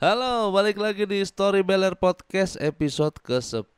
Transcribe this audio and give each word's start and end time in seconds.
Halo, 0.00 0.48
balik 0.48 0.80
lagi 0.80 1.04
di 1.04 1.20
Story 1.20 1.60
Beller 1.60 1.92
Podcast 1.92 2.56
episode 2.56 3.20
ke-10 3.20 3.68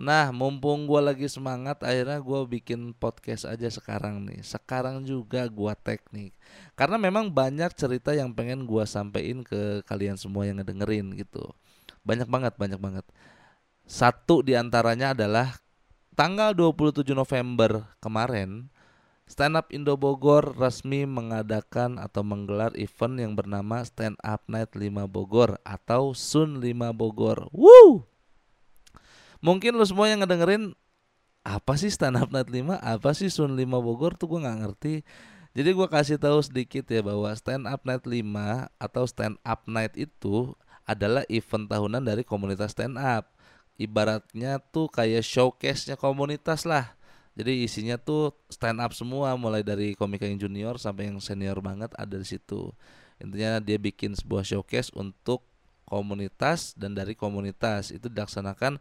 Nah, 0.00 0.32
mumpung 0.32 0.88
gue 0.88 1.00
lagi 1.04 1.28
semangat, 1.28 1.84
akhirnya 1.84 2.16
gue 2.16 2.40
bikin 2.56 2.96
podcast 2.96 3.44
aja 3.44 3.68
sekarang 3.68 4.24
nih. 4.24 4.40
Sekarang 4.40 5.04
juga 5.04 5.44
gue 5.44 5.72
teknik, 5.84 6.32
karena 6.72 6.96
memang 6.96 7.28
banyak 7.28 7.68
cerita 7.76 8.16
yang 8.16 8.32
pengen 8.32 8.64
gue 8.64 8.84
sampein 8.88 9.44
ke 9.44 9.84
kalian 9.84 10.16
semua 10.16 10.48
yang 10.48 10.56
ngedengerin 10.56 11.12
gitu. 11.20 11.52
Banyak 12.00 12.32
banget, 12.32 12.56
banyak 12.56 12.80
banget. 12.80 13.04
Satu 13.86 14.42
di 14.42 14.58
antaranya 14.58 15.14
adalah 15.14 15.62
tanggal 16.18 16.52
27 16.52 17.14
November 17.14 17.86
kemarin, 18.02 18.68
Stand 19.30 19.58
Up 19.58 19.70
Indo 19.70 19.94
Bogor 19.94 20.58
resmi 20.58 21.06
mengadakan 21.06 21.98
atau 22.02 22.26
menggelar 22.26 22.74
event 22.78 23.14
yang 23.18 23.32
bernama 23.38 23.82
Stand 23.86 24.18
Up 24.22 24.46
Night 24.50 24.74
5 24.74 25.06
Bogor 25.06 25.58
atau 25.62 26.14
Sun 26.14 26.58
5 26.62 26.94
Bogor. 26.94 27.50
Woo! 27.54 28.06
mungkin 29.44 29.76
lo 29.76 29.84
semua 29.84 30.08
yang 30.08 30.24
ngedengerin 30.24 30.72
apa 31.46 31.78
sih 31.78 31.92
stand 31.92 32.18
up 32.18 32.34
night 32.34 32.50
5 32.50 32.82
apa 32.82 33.10
sih 33.14 33.30
sun 33.30 33.54
5 33.54 33.62
Bogor 33.78 34.18
tuh 34.18 34.26
gue 34.26 34.42
nggak 34.42 34.58
ngerti 34.66 34.94
jadi 35.56 35.72
gue 35.72 35.88
kasih 35.88 36.18
tahu 36.20 36.42
sedikit 36.42 36.84
ya 36.90 37.00
bahwa 37.00 37.30
stand 37.38 37.70
up 37.70 37.86
night 37.86 38.02
5 38.02 38.26
atau 38.82 39.04
stand 39.06 39.36
up 39.46 39.64
night 39.70 39.94
itu 39.94 40.52
adalah 40.86 41.22
event 41.30 41.70
tahunan 41.70 42.02
dari 42.02 42.26
komunitas 42.26 42.74
stand 42.74 42.98
up 42.98 43.35
ibaratnya 43.76 44.58
tuh 44.72 44.88
kayak 44.88 45.24
showcase-nya 45.24 45.96
komunitas 45.96 46.64
lah. 46.64 46.96
Jadi 47.36 47.68
isinya 47.68 48.00
tuh 48.00 48.32
stand 48.48 48.80
up 48.80 48.96
semua 48.96 49.36
mulai 49.36 49.60
dari 49.60 49.92
komika 49.92 50.24
yang 50.24 50.40
junior 50.40 50.80
sampai 50.80 51.12
yang 51.12 51.20
senior 51.20 51.60
banget 51.60 51.92
ada 51.92 52.16
di 52.16 52.24
situ. 52.24 52.72
Intinya 53.20 53.60
dia 53.60 53.76
bikin 53.76 54.16
sebuah 54.16 54.40
showcase 54.40 54.88
untuk 54.96 55.44
komunitas 55.84 56.72
dan 56.72 56.96
dari 56.96 57.12
komunitas. 57.12 57.92
Itu 57.92 58.08
dilaksanakan 58.08 58.80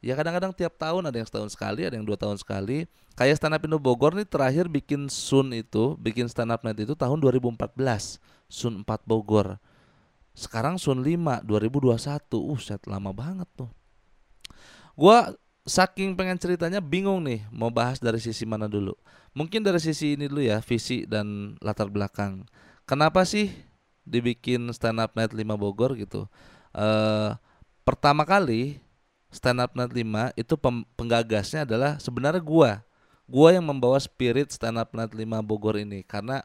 ya 0.00 0.14
kadang-kadang 0.14 0.54
tiap 0.54 0.78
tahun 0.80 1.10
ada 1.10 1.18
yang 1.18 1.28
setahun 1.28 1.52
sekali 1.52 1.82
ada 1.82 1.98
yang 1.98 2.06
dua 2.06 2.14
tahun 2.14 2.38
sekali. 2.38 2.86
Kayak 3.18 3.42
stand 3.42 3.58
up 3.58 3.62
Indo 3.66 3.82
Bogor 3.82 4.14
nih 4.14 4.24
terakhir 4.24 4.70
bikin 4.70 5.10
Sun 5.10 5.50
itu 5.50 5.98
bikin 5.98 6.30
stand 6.30 6.54
up 6.54 6.62
night 6.62 6.78
itu 6.78 6.94
tahun 6.94 7.18
2014 7.18 7.58
Sun 8.46 8.86
4 8.86 9.02
Bogor. 9.02 9.58
Sekarang 10.30 10.78
Sun 10.78 11.02
5 11.02 11.42
2021 11.42 11.98
uh 12.38 12.60
set 12.62 12.86
lama 12.86 13.10
banget 13.10 13.50
tuh 13.58 13.79
gua 15.00 15.32
saking 15.64 16.12
pengen 16.12 16.36
ceritanya 16.36 16.84
bingung 16.84 17.24
nih 17.24 17.40
mau 17.48 17.72
bahas 17.72 17.96
dari 17.96 18.20
sisi 18.20 18.44
mana 18.44 18.68
dulu. 18.68 18.92
Mungkin 19.32 19.64
dari 19.64 19.80
sisi 19.80 20.20
ini 20.20 20.28
dulu 20.28 20.44
ya 20.44 20.60
visi 20.60 21.08
dan 21.08 21.56
latar 21.64 21.88
belakang. 21.88 22.44
Kenapa 22.84 23.24
sih 23.24 23.48
dibikin 24.04 24.68
stand 24.76 25.00
up 25.00 25.16
night 25.16 25.32
5 25.32 25.40
Bogor 25.56 25.96
gitu? 25.96 26.28
Uh, 26.76 27.32
pertama 27.86 28.28
kali 28.28 28.82
stand 29.32 29.64
up 29.64 29.72
night 29.72 29.94
5 29.94 30.36
itu 30.36 30.54
penggagasnya 30.98 31.64
adalah 31.64 31.96
sebenarnya 31.96 32.44
gua. 32.44 32.84
Gua 33.30 33.54
yang 33.54 33.64
membawa 33.64 33.96
spirit 34.02 34.52
stand 34.52 34.76
up 34.76 34.92
night 34.92 35.14
5 35.14 35.24
Bogor 35.46 35.78
ini. 35.80 36.02
Karena 36.04 36.44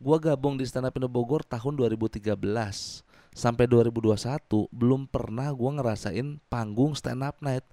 gua 0.00 0.16
gabung 0.18 0.56
di 0.56 0.64
stand 0.64 0.88
up 0.88 0.96
Indo 0.96 1.06
Bogor 1.06 1.44
tahun 1.46 1.78
2013 1.78 3.03
sampai 3.34 3.66
2021 3.66 4.70
belum 4.70 5.10
pernah 5.10 5.50
gua 5.50 5.76
ngerasain 5.76 6.38
panggung 6.48 6.94
stand 6.94 7.26
up 7.26 7.36
night. 7.42 7.66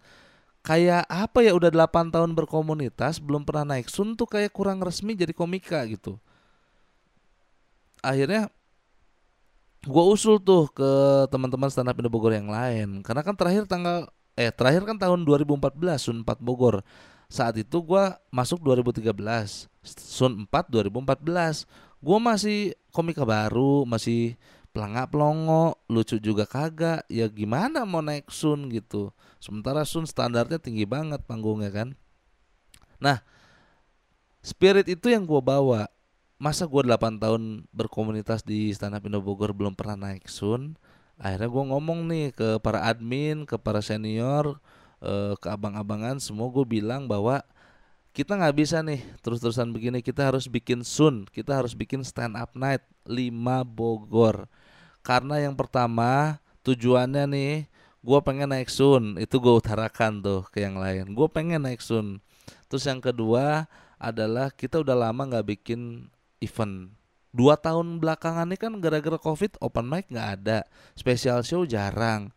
Kayak 0.61 1.09
apa 1.09 1.41
ya 1.41 1.57
udah 1.57 1.69
8 1.73 2.13
tahun 2.13 2.37
berkomunitas 2.37 3.17
belum 3.17 3.45
pernah 3.45 3.77
naik 3.77 3.89
sun 3.89 4.13
tuh 4.13 4.29
kayak 4.29 4.53
kurang 4.53 4.81
resmi 4.81 5.17
jadi 5.17 5.33
komika 5.33 5.81
gitu. 5.89 6.17
Akhirnya 8.01 8.49
gue 9.81 10.03
usul 10.05 10.37
tuh 10.37 10.69
ke 10.69 10.89
teman-teman 11.33 11.69
stand 11.73 11.89
up 11.89 11.97
Indo 11.97 12.09
Bogor 12.13 12.37
yang 12.37 12.53
lain 12.53 13.01
karena 13.01 13.25
kan 13.25 13.33
terakhir 13.33 13.65
tanggal 13.65 14.05
eh 14.37 14.53
terakhir 14.53 14.85
kan 14.85 14.97
tahun 15.01 15.25
2014 15.25 15.97
Sun 15.97 16.17
4 16.25 16.41
Bogor. 16.41 16.85
Saat 17.31 17.55
itu 17.63 17.79
gua 17.79 18.19
masuk 18.27 18.59
2013, 18.59 19.15
Sun 19.87 20.51
4 20.51 20.67
2014. 20.67 21.63
Gua 22.03 22.17
masih 22.19 22.75
komika 22.91 23.23
baru, 23.23 23.87
masih 23.87 24.35
pelangak 24.71 25.11
pelongo, 25.11 25.79
lucu 25.91 26.17
juga 26.17 26.47
kagak. 26.47 27.05
Ya 27.11 27.27
gimana 27.27 27.83
mau 27.83 28.03
naik 28.03 28.31
Sun 28.31 28.71
gitu. 28.71 29.11
Sementara 29.37 29.85
Sun 29.87 30.07
standarnya 30.07 30.57
tinggi 30.57 30.87
banget 30.87 31.23
panggungnya 31.27 31.71
kan. 31.71 31.93
Nah, 32.97 33.23
spirit 34.41 34.87
itu 34.87 35.11
yang 35.11 35.27
gua 35.27 35.43
bawa. 35.43 35.81
Masa 36.41 36.65
gua 36.65 36.81
8 36.81 37.21
tahun 37.21 37.69
berkomunitas 37.69 38.41
di 38.41 38.73
Stand 38.73 38.97
Up 38.97 39.05
Indo 39.05 39.21
Bogor 39.21 39.53
belum 39.53 39.77
pernah 39.77 40.09
naik 40.09 40.25
Sun? 40.25 40.73
akhirnya 41.21 41.49
gue 41.53 41.63
ngomong 41.69 41.99
nih 42.09 42.25
ke 42.33 42.57
para 42.65 42.81
admin 42.89 43.45
ke 43.45 43.53
para 43.61 43.79
senior 43.85 44.57
eh, 45.05 45.37
ke 45.37 45.47
abang-abangan 45.47 46.17
semua 46.17 46.49
gue 46.49 46.65
bilang 46.65 47.05
bahwa 47.05 47.45
kita 48.11 48.35
nggak 48.35 48.57
bisa 48.57 48.81
nih 48.81 48.99
terus-terusan 49.21 49.69
begini 49.69 50.01
kita 50.01 50.33
harus 50.33 50.49
bikin 50.49 50.81
sun 50.81 51.29
kita 51.29 51.61
harus 51.61 51.77
bikin 51.77 52.01
stand 52.01 52.33
up 52.33 52.57
night 52.57 52.81
5 53.05 53.29
Bogor 53.69 54.49
karena 55.01 55.41
yang 55.41 55.57
pertama 55.57 56.37
tujuannya 56.61 57.25
nih 57.29 57.53
gue 58.01 58.19
pengen 58.25 58.49
naik 58.53 58.69
sun. 58.69 59.17
Itu 59.21 59.37
gue 59.37 59.53
utarakan 59.53 60.21
tuh 60.21 60.41
ke 60.49 60.65
yang 60.65 60.77
lain. 60.77 61.13
Gue 61.13 61.29
pengen 61.29 61.65
naik 61.65 61.81
sun. 61.81 62.21
Terus 62.69 62.83
yang 62.89 63.01
kedua 63.01 63.69
adalah 64.01 64.49
kita 64.49 64.81
udah 64.81 64.97
lama 64.97 65.21
nggak 65.29 65.45
bikin 65.45 66.09
event. 66.41 66.89
Dua 67.31 67.55
tahun 67.55 68.01
belakangan 68.01 68.49
ini 68.49 68.57
kan 68.59 68.75
gara-gara 68.83 69.15
covid 69.15 69.55
open 69.61 69.85
mic 69.87 70.09
nggak 70.09 70.29
ada. 70.41 70.59
Special 70.97 71.45
show 71.45 71.63
jarang. 71.63 72.33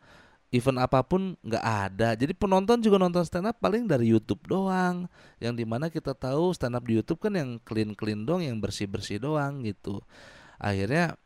Event 0.54 0.78
apa 0.78 1.02
pun 1.02 1.34
nggak 1.42 1.64
ada. 1.66 2.14
Jadi 2.14 2.31
penonton 2.31 2.78
juga 2.78 3.02
nonton 3.02 3.26
stand 3.26 3.50
up 3.50 3.58
paling 3.58 3.91
dari 3.91 4.06
YouTube 4.06 4.46
doang. 4.46 5.10
Yang 5.42 5.54
di 5.58 5.64
mana 5.66 5.91
kita 5.91 6.14
tahu 6.14 6.54
stand 6.54 6.78
up 6.78 6.84
di 6.86 6.94
YouTube 7.00 7.19
kan 7.19 7.34
yang 7.34 7.58
clean 7.66 7.96
clean 7.98 8.22
doang 8.22 8.44
yang 8.44 8.62
bersih 8.62 8.86
bersih 8.86 9.19
doang 9.19 9.66
gitu. 9.66 9.98
Akhirnya 10.62 11.19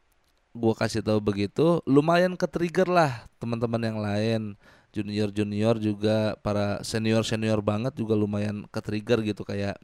gua 0.58 0.74
kasih 0.74 1.00
tahu 1.00 1.22
begitu 1.22 1.78
lumayan 1.86 2.34
ke 2.34 2.44
trigger 2.50 2.90
lah 2.90 3.30
teman-teman 3.38 3.82
yang 3.82 3.98
lain 4.02 4.42
junior 4.90 5.30
junior 5.30 5.78
juga 5.78 6.34
para 6.42 6.82
senior 6.82 7.22
senior 7.22 7.62
banget 7.62 7.94
juga 7.94 8.18
lumayan 8.18 8.66
ke 8.68 8.80
trigger 8.82 9.22
gitu 9.22 9.46
kayak 9.46 9.78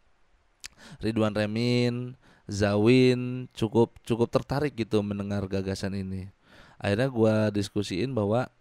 Ridwan 1.00 1.32
Remin 1.32 2.18
Zawin 2.44 3.48
cukup 3.56 3.96
cukup 4.04 4.28
tertarik 4.28 4.76
gitu 4.76 5.00
mendengar 5.00 5.48
gagasan 5.48 5.96
ini. 5.96 6.28
Akhirnya 6.76 7.08
gue 7.08 7.34
diskusiin 7.56 8.12
bahwa 8.12 8.52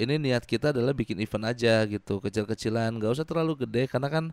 ini 0.00 0.16
niat 0.16 0.48
kita 0.48 0.72
adalah 0.72 0.96
bikin 0.96 1.20
event 1.20 1.52
aja 1.52 1.84
gitu, 1.84 2.22
kecil-kecilan, 2.24 2.96
gak 2.96 3.20
usah 3.20 3.26
terlalu 3.28 3.66
gede 3.66 3.84
karena 3.90 4.08
kan 4.08 4.24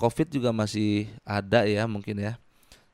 COVID 0.00 0.34
juga 0.34 0.50
masih 0.50 1.06
ada 1.22 1.62
ya 1.68 1.86
mungkin 1.86 2.18
ya. 2.18 2.34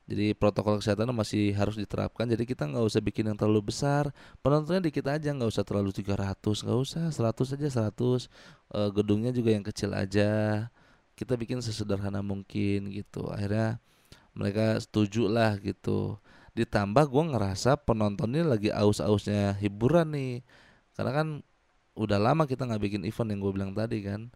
Jadi 0.09 0.33
protokol 0.33 0.81
kesehatan 0.81 1.13
masih 1.13 1.53
harus 1.53 1.77
diterapkan. 1.77 2.25
Jadi 2.25 2.49
kita 2.49 2.65
nggak 2.65 2.81
usah 2.81 2.97
bikin 2.97 3.29
yang 3.29 3.37
terlalu 3.37 3.69
besar. 3.69 4.09
Penontonnya 4.41 4.89
dikit 4.89 5.05
aja, 5.05 5.29
nggak 5.29 5.49
usah 5.53 5.61
terlalu 5.61 5.93
300, 5.93 6.65
nggak 6.65 6.79
usah 6.81 7.03
100 7.13 7.53
aja 7.53 7.67
100. 7.93 8.25
E, 8.73 8.79
gedungnya 8.89 9.29
juga 9.29 9.53
yang 9.53 9.61
kecil 9.61 9.93
aja. 9.93 10.65
Kita 11.13 11.37
bikin 11.37 11.61
sesederhana 11.61 12.25
mungkin 12.25 12.89
gitu. 12.89 13.29
Akhirnya 13.29 13.77
mereka 14.33 14.81
setuju 14.81 15.29
lah 15.29 15.61
gitu 15.61 16.17
ditambah 16.57 17.05
gue 17.07 17.23
ngerasa 17.35 17.79
penontonnya 17.79 18.43
lagi 18.43 18.73
aus-ausnya 18.73 19.55
hiburan 19.61 20.11
nih 20.11 20.43
karena 20.97 21.11
kan 21.15 21.27
udah 21.95 22.19
lama 22.19 22.43
kita 22.43 22.67
nggak 22.67 22.83
bikin 22.83 23.01
event 23.07 23.29
yang 23.31 23.39
gue 23.39 23.51
bilang 23.53 23.71
tadi 23.71 24.03
kan 24.03 24.27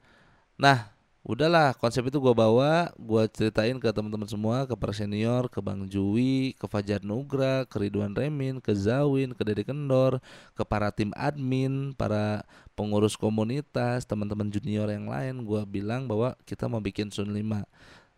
nah 0.56 0.93
udahlah 1.24 1.72
konsep 1.80 2.04
itu 2.04 2.20
gue 2.20 2.36
bawa 2.36 2.92
gue 3.00 3.24
ceritain 3.32 3.80
ke 3.80 3.88
teman-teman 3.96 4.28
semua 4.28 4.68
ke 4.68 4.76
para 4.76 4.92
senior 4.92 5.48
ke 5.48 5.64
bang 5.64 5.88
Jui 5.88 6.52
ke 6.60 6.68
Fajar 6.68 7.00
Nugra 7.00 7.64
ke 7.64 7.80
Ridwan 7.80 8.12
Remin 8.12 8.60
ke 8.60 8.76
Zawin 8.76 9.32
ke 9.32 9.40
Dede 9.48 9.64
Kendor 9.64 10.20
ke 10.52 10.68
para 10.68 10.92
tim 10.92 11.16
admin 11.16 11.96
para 11.96 12.44
pengurus 12.76 13.16
komunitas 13.16 14.04
teman-teman 14.04 14.52
junior 14.52 14.92
yang 14.92 15.08
lain. 15.08 15.48
Gue 15.48 15.64
bilang 15.64 16.12
bahwa 16.12 16.36
kita 16.44 16.68
mau 16.68 16.84
bikin 16.84 17.08
Sun 17.08 17.32
5 17.32 17.64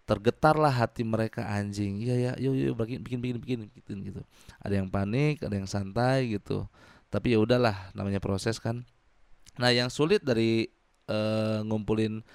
tergetarlah 0.10 0.74
hati 0.74 1.06
mereka 1.06 1.46
anjing. 1.46 2.02
Iya 2.02 2.16
ya 2.18 2.32
yuk 2.42 2.54
yuk 2.58 2.74
bikin 2.74 3.00
bikin 3.06 3.20
bikin 3.22 3.38
bikin 3.38 3.58
gitu 3.70 3.92
gitu. 4.02 4.22
Ada 4.66 4.82
yang 4.82 4.90
panik 4.90 5.46
ada 5.46 5.54
yang 5.54 5.70
santai 5.70 6.42
gitu. 6.42 6.66
Tapi 7.14 7.38
ya 7.38 7.40
udahlah 7.42 7.94
namanya 7.94 8.18
proses 8.18 8.58
kan. 8.58 8.82
Nah 9.62 9.70
yang 9.70 9.94
sulit 9.94 10.26
dari 10.26 10.74
uh, 11.06 11.62
ngumpulin 11.62 12.26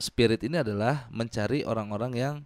spirit 0.00 0.40
ini 0.42 0.64
adalah 0.64 1.06
mencari 1.12 1.62
orang-orang 1.62 2.12
yang 2.16 2.36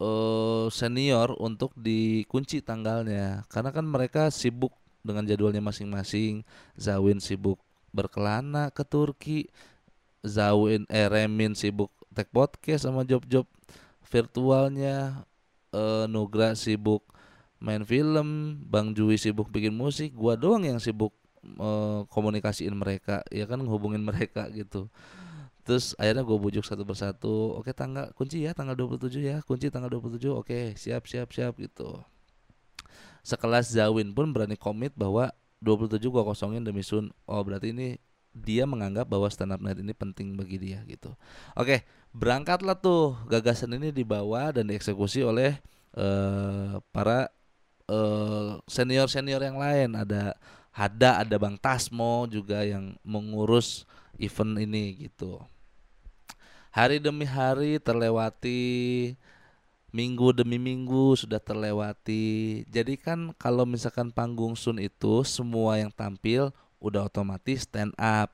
uh, 0.00 0.68
senior 0.68 1.32
untuk 1.40 1.72
dikunci 1.74 2.60
tanggalnya. 2.60 3.48
Karena 3.48 3.72
kan 3.72 3.88
mereka 3.88 4.28
sibuk 4.28 4.76
dengan 5.00 5.24
jadwalnya 5.24 5.64
masing-masing. 5.64 6.44
Zawin 6.76 7.18
sibuk 7.18 7.58
berkelana 7.90 8.68
ke 8.68 8.84
Turki. 8.84 9.48
Zawin 10.20 10.84
eh 10.92 11.08
Remin 11.08 11.56
sibuk 11.56 11.88
tag 12.12 12.28
podcast 12.28 12.84
sama 12.84 13.08
job-job 13.08 13.48
virtualnya. 14.04 15.24
Eh, 15.72 16.04
Nugra 16.12 16.52
sibuk 16.52 17.00
main 17.56 17.80
film. 17.88 18.60
Bang 18.68 18.92
Jui 18.92 19.16
sibuk 19.16 19.48
bikin 19.48 19.72
musik. 19.72 20.12
Gua 20.12 20.36
doang 20.36 20.60
yang 20.60 20.76
sibuk 20.76 21.16
eh, 21.40 22.00
komunikasiin 22.12 22.76
mereka. 22.76 23.24
Ya 23.32 23.48
kan 23.48 23.64
ngehubungin 23.64 24.04
mereka 24.12 24.44
gitu 24.52 24.92
terus 25.70 25.94
akhirnya 26.02 26.26
gue 26.26 26.34
bujuk 26.34 26.66
satu 26.66 26.82
persatu 26.82 27.54
oke 27.54 27.70
tanggal 27.70 28.10
kunci 28.18 28.42
ya 28.42 28.50
tanggal 28.50 28.74
27 28.74 29.22
ya 29.22 29.38
kunci 29.46 29.70
tanggal 29.70 29.86
27 29.86 30.26
oke 30.34 30.74
siap 30.74 31.06
siap 31.06 31.30
siap 31.30 31.54
gitu. 31.62 32.02
Sekelas 33.22 33.70
Zawin 33.70 34.10
pun 34.10 34.34
berani 34.34 34.58
komit 34.58 34.90
bahwa 34.98 35.30
27 35.62 36.02
gua 36.10 36.26
kosongin 36.26 36.66
demi 36.66 36.82
Sun. 36.82 37.14
Oh 37.22 37.38
berarti 37.46 37.70
ini 37.70 38.02
dia 38.34 38.66
menganggap 38.66 39.06
bahwa 39.06 39.30
stand 39.30 39.54
up 39.54 39.62
night 39.62 39.78
ini 39.78 39.94
penting 39.94 40.34
bagi 40.34 40.58
dia 40.58 40.82
gitu. 40.90 41.14
Oke 41.54 41.86
berangkatlah 42.10 42.74
tuh. 42.74 43.14
Gagasan 43.30 43.78
ini 43.78 43.94
dibawa 43.94 44.50
dan 44.50 44.66
dieksekusi 44.66 45.22
oleh 45.22 45.54
uh, 45.94 46.82
para 46.90 47.30
uh, 47.86 48.58
senior 48.66 49.06
senior 49.06 49.38
yang 49.38 49.54
lain. 49.54 49.94
Ada 49.94 50.34
Hada 50.74 51.22
ada 51.22 51.38
Bang 51.38 51.54
Tasmo 51.62 52.26
juga 52.26 52.66
yang 52.66 52.98
mengurus 53.06 53.86
event 54.18 54.58
ini 54.58 55.06
gitu 55.06 55.38
hari 56.70 57.02
demi 57.02 57.26
hari 57.26 57.82
terlewati 57.82 59.14
minggu 59.90 60.30
demi 60.30 60.56
minggu 60.56 61.18
sudah 61.18 61.42
terlewati. 61.42 62.62
Jadi 62.70 62.94
kan 62.94 63.34
kalau 63.36 63.66
misalkan 63.66 64.14
panggung 64.14 64.54
Sun 64.54 64.78
itu 64.78 65.26
semua 65.26 65.82
yang 65.82 65.90
tampil 65.90 66.54
udah 66.78 67.10
otomatis 67.10 67.66
stand 67.66 67.92
up. 67.98 68.30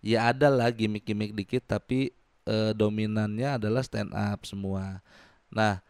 Ya 0.00 0.32
ada 0.32 0.48
lah 0.48 0.72
gimmick-gimmick 0.72 1.36
dikit 1.36 1.66
tapi 1.66 2.14
eh, 2.48 2.72
dominannya 2.72 3.60
adalah 3.60 3.84
stand 3.84 4.14
up 4.16 4.46
semua. 4.48 5.04
Nah, 5.52 5.82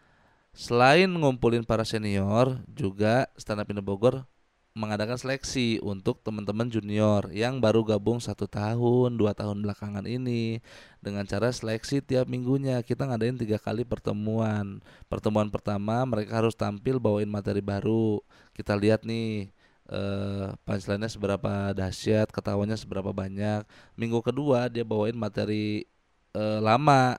selain 0.56 1.06
ngumpulin 1.06 1.62
para 1.62 1.86
senior, 1.86 2.58
juga 2.66 3.28
stand 3.38 3.62
up 3.62 3.70
Indo 3.70 3.84
Bogor 3.84 4.26
mengadakan 4.70 5.18
seleksi 5.18 5.82
untuk 5.82 6.22
teman-teman 6.22 6.70
junior 6.70 7.26
yang 7.34 7.58
baru 7.58 7.82
gabung 7.82 8.22
satu 8.22 8.46
tahun 8.46 9.18
dua 9.18 9.34
tahun 9.34 9.66
belakangan 9.66 10.06
ini. 10.06 10.62
Dengan 11.02 11.26
cara 11.26 11.50
seleksi 11.50 12.04
tiap 12.04 12.30
minggunya 12.30 12.78
kita 12.86 13.08
ngadain 13.08 13.34
tiga 13.34 13.58
kali 13.58 13.82
pertemuan. 13.82 14.78
Pertemuan 15.10 15.50
pertama 15.50 16.06
mereka 16.06 16.38
harus 16.38 16.54
tampil 16.54 17.02
bawain 17.02 17.26
materi 17.26 17.58
baru. 17.64 18.22
Kita 18.54 18.78
lihat 18.78 19.02
nih 19.02 19.50
eh, 19.90 20.46
punchline-nya 20.62 21.10
seberapa 21.10 21.74
dahsyat 21.74 22.30
ketawanya 22.30 22.78
seberapa 22.78 23.10
banyak. 23.10 23.66
Minggu 23.98 24.22
kedua 24.22 24.70
dia 24.70 24.86
bawain 24.86 25.18
materi 25.18 25.88
eh, 26.36 26.60
lama. 26.62 27.18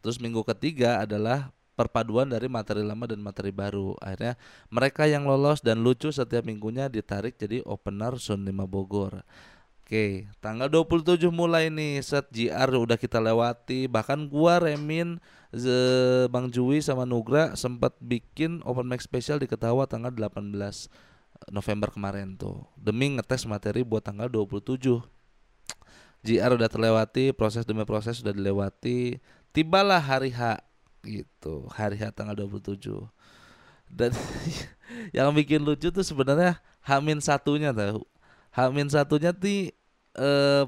Terus 0.00 0.16
minggu 0.22 0.46
ketiga 0.46 1.02
adalah 1.02 1.50
perpaduan 1.76 2.32
dari 2.32 2.48
materi 2.48 2.80
lama 2.80 3.04
dan 3.04 3.20
materi 3.20 3.52
baru. 3.52 3.94
Akhirnya 4.00 4.34
mereka 4.72 5.04
yang 5.04 5.28
lolos 5.28 5.60
dan 5.60 5.84
lucu 5.84 6.08
setiap 6.08 6.42
minggunya 6.48 6.88
ditarik 6.88 7.36
jadi 7.36 7.60
opener 7.68 8.16
Sun 8.16 8.48
5 8.48 8.64
Bogor. 8.64 9.22
Oke, 9.86 10.26
tanggal 10.42 10.66
27 10.66 11.30
mulai 11.30 11.70
nih 11.70 12.02
set 12.02 12.26
GR 12.34 12.74
udah 12.74 12.98
kita 12.98 13.22
lewati. 13.22 13.86
Bahkan 13.86 14.26
gua 14.26 14.58
Remin 14.58 15.22
The 15.54 15.78
Bang 16.26 16.50
Jui 16.50 16.82
sama 16.82 17.06
Nugra 17.06 17.54
sempat 17.54 17.94
bikin 18.02 18.66
open 18.66 18.90
mic 18.90 18.98
special 18.98 19.38
di 19.38 19.46
Ketawa 19.46 19.86
tanggal 19.86 20.10
18 20.10 20.42
November 21.54 21.94
kemarin 21.94 22.34
tuh. 22.34 22.66
Demi 22.74 23.14
ngetes 23.14 23.46
materi 23.46 23.86
buat 23.86 24.02
tanggal 24.02 24.26
27. 24.26 25.06
GR 26.26 26.50
udah 26.58 26.66
terlewati, 26.66 27.30
proses 27.30 27.62
demi 27.62 27.86
proses 27.86 28.18
sudah 28.18 28.34
dilewati. 28.34 29.22
Tibalah 29.54 30.02
hari 30.02 30.34
H 30.34 30.58
gitu. 31.06 31.70
Hari 31.70 31.96
H 31.96 32.10
tanggal 32.12 32.34
27 32.34 33.06
dan 33.86 34.10
yang 35.16 35.30
bikin 35.30 35.62
lucu 35.62 35.94
tuh 35.94 36.02
sebenarnya 36.02 36.58
Hamin 36.82 37.22
satunya 37.22 37.70
tahu 37.70 38.02
Hamin 38.50 38.90
satunya 38.90 39.30
ti 39.30 39.70
eh, 40.16 40.64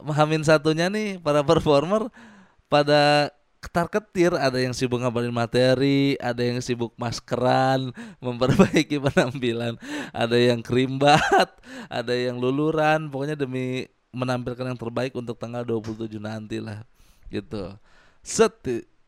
Hamin 0.00 0.42
satunya 0.42 0.88
nih 0.88 1.20
para 1.20 1.44
performer 1.44 2.08
pada 2.72 3.28
ketar 3.60 3.92
ketir. 3.92 4.32
Ada 4.32 4.64
yang 4.64 4.72
sibuk 4.72 5.04
ngabarin 5.04 5.34
materi 5.34 6.16
ada 6.16 6.40
yang 6.40 6.64
sibuk 6.64 6.96
maskeran 6.96 7.92
memperbaiki 8.24 8.96
penampilan. 8.96 9.76
Ada 10.16 10.40
yang 10.40 10.64
kerimbat 10.64 11.52
ada 12.00 12.14
yang 12.16 12.40
luluran. 12.40 13.12
Pokoknya 13.12 13.36
demi 13.36 13.84
menampilkan 14.10 14.66
yang 14.74 14.80
terbaik 14.80 15.12
untuk 15.14 15.36
tanggal 15.36 15.62
27 15.62 16.16
nanti 16.16 16.58
lah 16.64 16.82
gitu. 17.28 17.76
Set 18.24 18.56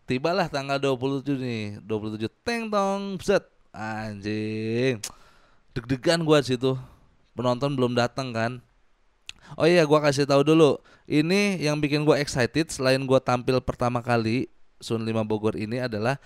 tibalah 0.05 0.47
tanggal 0.51 0.79
27 0.79 1.39
nih. 1.39 1.65
27 1.85 2.29
teng 2.43 2.69
tong 2.69 3.19
set. 3.23 3.47
Anjing. 3.73 5.01
Deg-degan 5.73 6.23
gua 6.23 6.45
situ. 6.45 6.77
Penonton 7.33 7.73
belum 7.73 7.97
datang 7.97 8.31
kan. 8.31 8.53
Oh 9.57 9.65
iya 9.69 9.85
gua 9.85 10.05
kasih 10.05 10.29
tahu 10.29 10.45
dulu. 10.45 10.81
Ini 11.09 11.61
yang 11.61 11.81
bikin 11.81 12.05
gua 12.05 12.21
excited 12.21 12.69
selain 12.69 13.01
gua 13.05 13.21
tampil 13.21 13.59
pertama 13.65 14.05
kali 14.05 14.53
Sun 14.83 15.07
5 15.07 15.23
Bogor 15.23 15.55
ini 15.55 15.79
adalah 15.79 16.19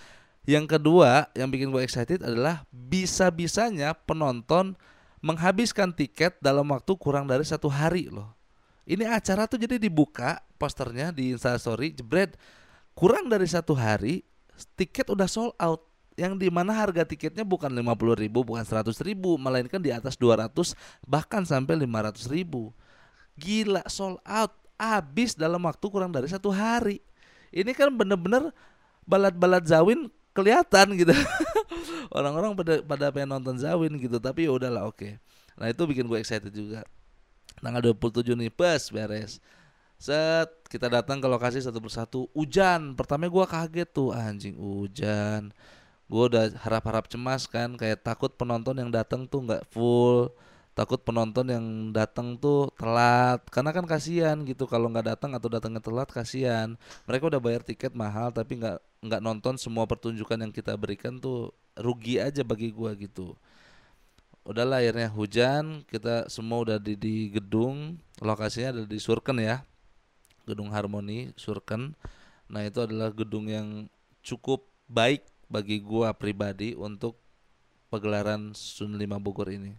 yang 0.48 0.64
kedua 0.64 1.28
yang 1.34 1.52
bikin 1.52 1.68
gue 1.68 1.82
excited 1.82 2.22
adalah 2.22 2.62
bisa-bisanya 2.70 3.92
penonton 3.92 4.78
menghabiskan 5.18 5.90
tiket 5.90 6.38
dalam 6.38 6.70
waktu 6.70 6.94
kurang 6.96 7.26
dari 7.26 7.42
satu 7.42 7.66
hari 7.66 8.06
loh. 8.06 8.30
Ini 8.86 9.10
acara 9.10 9.50
tuh 9.50 9.58
jadi 9.58 9.74
dibuka 9.74 10.38
posternya 10.54 11.10
di 11.10 11.34
Instastory, 11.34 11.90
jebret 11.90 12.38
kurang 12.96 13.28
dari 13.28 13.44
satu 13.44 13.76
hari 13.76 14.24
tiket 14.74 15.12
udah 15.12 15.28
sold 15.28 15.52
out. 15.60 15.84
Yang 16.16 16.40
di 16.40 16.48
mana 16.48 16.72
harga 16.72 17.04
tiketnya 17.04 17.44
bukan 17.44 17.68
50 17.68 18.24
ribu 18.24 18.40
bukan 18.40 18.64
100 18.64 18.88
ribu 19.04 19.36
melainkan 19.36 19.76
di 19.76 19.92
atas 19.92 20.16
200 20.16 20.72
bahkan 21.04 21.44
sampai 21.44 21.76
500 21.84 22.24
ribu. 22.32 22.72
Gila 23.36 23.84
sold 23.86 24.24
out. 24.24 24.56
Habis 24.80 25.36
dalam 25.36 25.60
waktu 25.68 25.84
kurang 25.92 26.12
dari 26.12 26.24
satu 26.28 26.48
hari. 26.48 27.04
Ini 27.52 27.68
kan 27.76 27.92
bener-bener 27.92 28.48
balad-balad 29.04 29.68
zawin 29.68 30.08
kelihatan 30.32 30.96
gitu. 30.96 31.12
Orang-orang 32.16 32.56
pada 32.56 32.74
pada 32.80 33.06
pengen 33.12 33.36
nonton 33.36 33.60
zawin 33.60 33.92
gitu 34.00 34.16
tapi 34.16 34.48
ya 34.48 34.56
udahlah 34.56 34.88
oke. 34.88 34.96
Okay. 34.96 35.12
nah 35.56 35.72
itu 35.72 35.84
bikin 35.84 36.08
gue 36.08 36.16
excited 36.16 36.52
juga. 36.52 36.84
Tanggal 37.60 37.92
27 37.92 38.36
nih 38.36 38.52
pas 38.52 38.88
beres 38.88 39.40
Set 39.96 40.48
kita 40.68 40.92
datang 40.92 41.24
ke 41.24 41.28
lokasi 41.28 41.64
satu 41.64 41.80
persatu. 41.80 42.28
Hujan 42.36 42.92
pertama 42.92 43.28
gue 43.28 43.44
kaget 43.48 43.88
tuh 43.88 44.12
anjing 44.12 44.56
hujan. 44.60 45.52
Gue 46.06 46.22
udah 46.30 46.52
harap-harap 46.62 47.08
cemas 47.08 47.48
kan 47.48 47.74
kayak 47.74 48.04
takut 48.04 48.30
penonton 48.36 48.76
yang 48.76 48.92
datang 48.92 49.26
tuh 49.26 49.42
nggak 49.42 49.64
full 49.72 50.30
takut 50.76 51.00
penonton 51.00 51.48
yang 51.48 51.66
datang 51.96 52.36
tuh 52.36 52.68
telat. 52.76 53.40
Karena 53.48 53.72
kan 53.72 53.88
kasihan 53.88 54.36
gitu 54.44 54.68
kalau 54.68 54.92
nggak 54.92 55.16
datang 55.16 55.32
atau 55.32 55.48
datangnya 55.48 55.80
telat 55.80 56.12
kasihan. 56.12 56.76
Mereka 57.08 57.32
udah 57.32 57.40
bayar 57.40 57.64
tiket 57.64 57.96
mahal 57.96 58.28
tapi 58.36 58.60
nggak 58.60 58.78
nggak 59.00 59.20
nonton 59.24 59.56
semua 59.56 59.88
pertunjukan 59.88 60.36
yang 60.36 60.52
kita 60.52 60.76
berikan 60.76 61.16
tuh 61.16 61.56
rugi 61.80 62.20
aja 62.20 62.44
bagi 62.44 62.68
gua 62.68 62.92
gitu. 62.92 63.32
Udahlah 64.46 64.84
akhirnya 64.84 65.10
hujan 65.10 65.82
kita 65.88 66.28
semua 66.30 66.62
udah 66.62 66.78
di, 66.78 66.94
di 66.94 67.32
gedung 67.32 67.98
lokasinya 68.20 68.78
ada 68.78 68.82
di 68.86 69.00
Surken 69.00 69.42
ya 69.42 69.64
gedung 70.46 70.70
Harmoni 70.70 71.34
Surken. 71.34 71.92
Nah, 72.46 72.62
itu 72.62 72.78
adalah 72.80 73.10
gedung 73.10 73.50
yang 73.50 73.90
cukup 74.22 74.64
baik 74.86 75.26
bagi 75.50 75.82
gua 75.82 76.14
pribadi 76.14 76.78
untuk 76.78 77.18
pegelaran 77.90 78.54
Sun 78.54 78.94
5 78.94 79.18
Bogor 79.18 79.50
ini. 79.50 79.74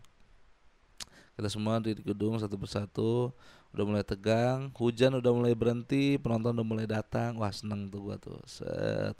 Kita 1.40 1.48
semua 1.48 1.80
di 1.80 1.96
gedung 1.96 2.36
satu 2.38 2.60
persatu 2.60 3.32
udah 3.72 3.84
mulai 3.86 4.04
tegang, 4.04 4.74
hujan 4.76 5.16
udah 5.18 5.32
mulai 5.32 5.54
berhenti, 5.56 6.20
penonton 6.20 6.60
udah 6.60 6.68
mulai 6.68 6.88
datang. 6.90 7.40
Wah, 7.40 7.54
seneng 7.54 7.88
tuh 7.88 8.12
gua 8.12 8.18
tuh. 8.20 8.38
Set 8.44 9.16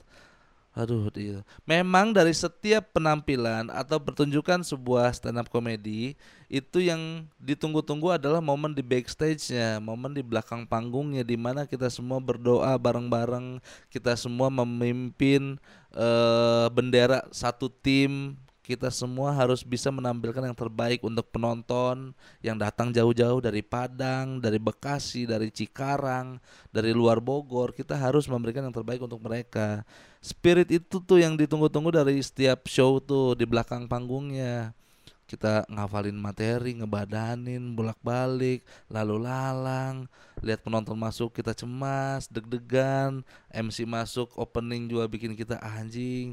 Aduh 0.78 1.10
dia. 1.10 1.42
Memang 1.66 2.14
dari 2.14 2.30
setiap 2.30 2.94
penampilan 2.94 3.66
atau 3.66 3.98
pertunjukan 3.98 4.62
sebuah 4.62 5.10
stand 5.10 5.42
up 5.42 5.50
komedi 5.50 6.14
itu 6.46 6.78
yang 6.78 7.26
ditunggu-tunggu 7.42 8.14
adalah 8.14 8.38
momen 8.38 8.70
di 8.70 8.86
backstage-nya, 8.86 9.82
momen 9.82 10.14
di 10.14 10.22
belakang 10.22 10.62
panggungnya 10.70 11.26
di 11.26 11.34
mana 11.34 11.66
kita 11.66 11.90
semua 11.90 12.22
berdoa 12.22 12.78
bareng-bareng, 12.78 13.58
kita 13.90 14.14
semua 14.14 14.54
memimpin 14.54 15.58
uh, 15.98 16.70
bendera 16.70 17.26
satu 17.34 17.66
tim 17.66 18.38
kita 18.68 18.92
semua 18.92 19.32
harus 19.32 19.64
bisa 19.64 19.88
menampilkan 19.88 20.44
yang 20.44 20.52
terbaik 20.52 21.00
untuk 21.00 21.24
penonton 21.32 22.12
yang 22.44 22.52
datang 22.60 22.92
jauh-jauh 22.92 23.40
dari 23.40 23.64
Padang, 23.64 24.44
dari 24.44 24.60
Bekasi, 24.60 25.24
dari 25.24 25.48
Cikarang, 25.48 26.36
dari 26.68 26.92
luar 26.92 27.16
Bogor. 27.16 27.72
Kita 27.72 27.96
harus 27.96 28.28
memberikan 28.28 28.68
yang 28.68 28.76
terbaik 28.76 29.00
untuk 29.00 29.24
mereka. 29.24 29.88
Spirit 30.18 30.68
itu 30.74 30.98
tuh 30.98 31.18
yang 31.22 31.38
ditunggu-tunggu 31.38 31.94
dari 31.94 32.18
setiap 32.18 32.66
show 32.66 32.98
tuh 32.98 33.38
di 33.38 33.46
belakang 33.46 33.86
panggungnya. 33.86 34.74
kita 35.28 35.68
ngafalin 35.68 36.16
materi, 36.16 36.72
ngebadanin, 36.72 37.76
bolak-balik, 37.76 38.64
lalu 38.88 39.20
lalang, 39.20 40.08
lihat 40.40 40.64
penonton 40.64 40.96
masuk 40.96 41.36
kita 41.36 41.52
cemas, 41.52 42.32
deg-degan, 42.32 43.20
MC 43.52 43.84
masuk 43.84 44.32
opening 44.40 44.88
juga 44.88 45.04
bikin 45.04 45.36
kita 45.36 45.60
anjing, 45.60 46.32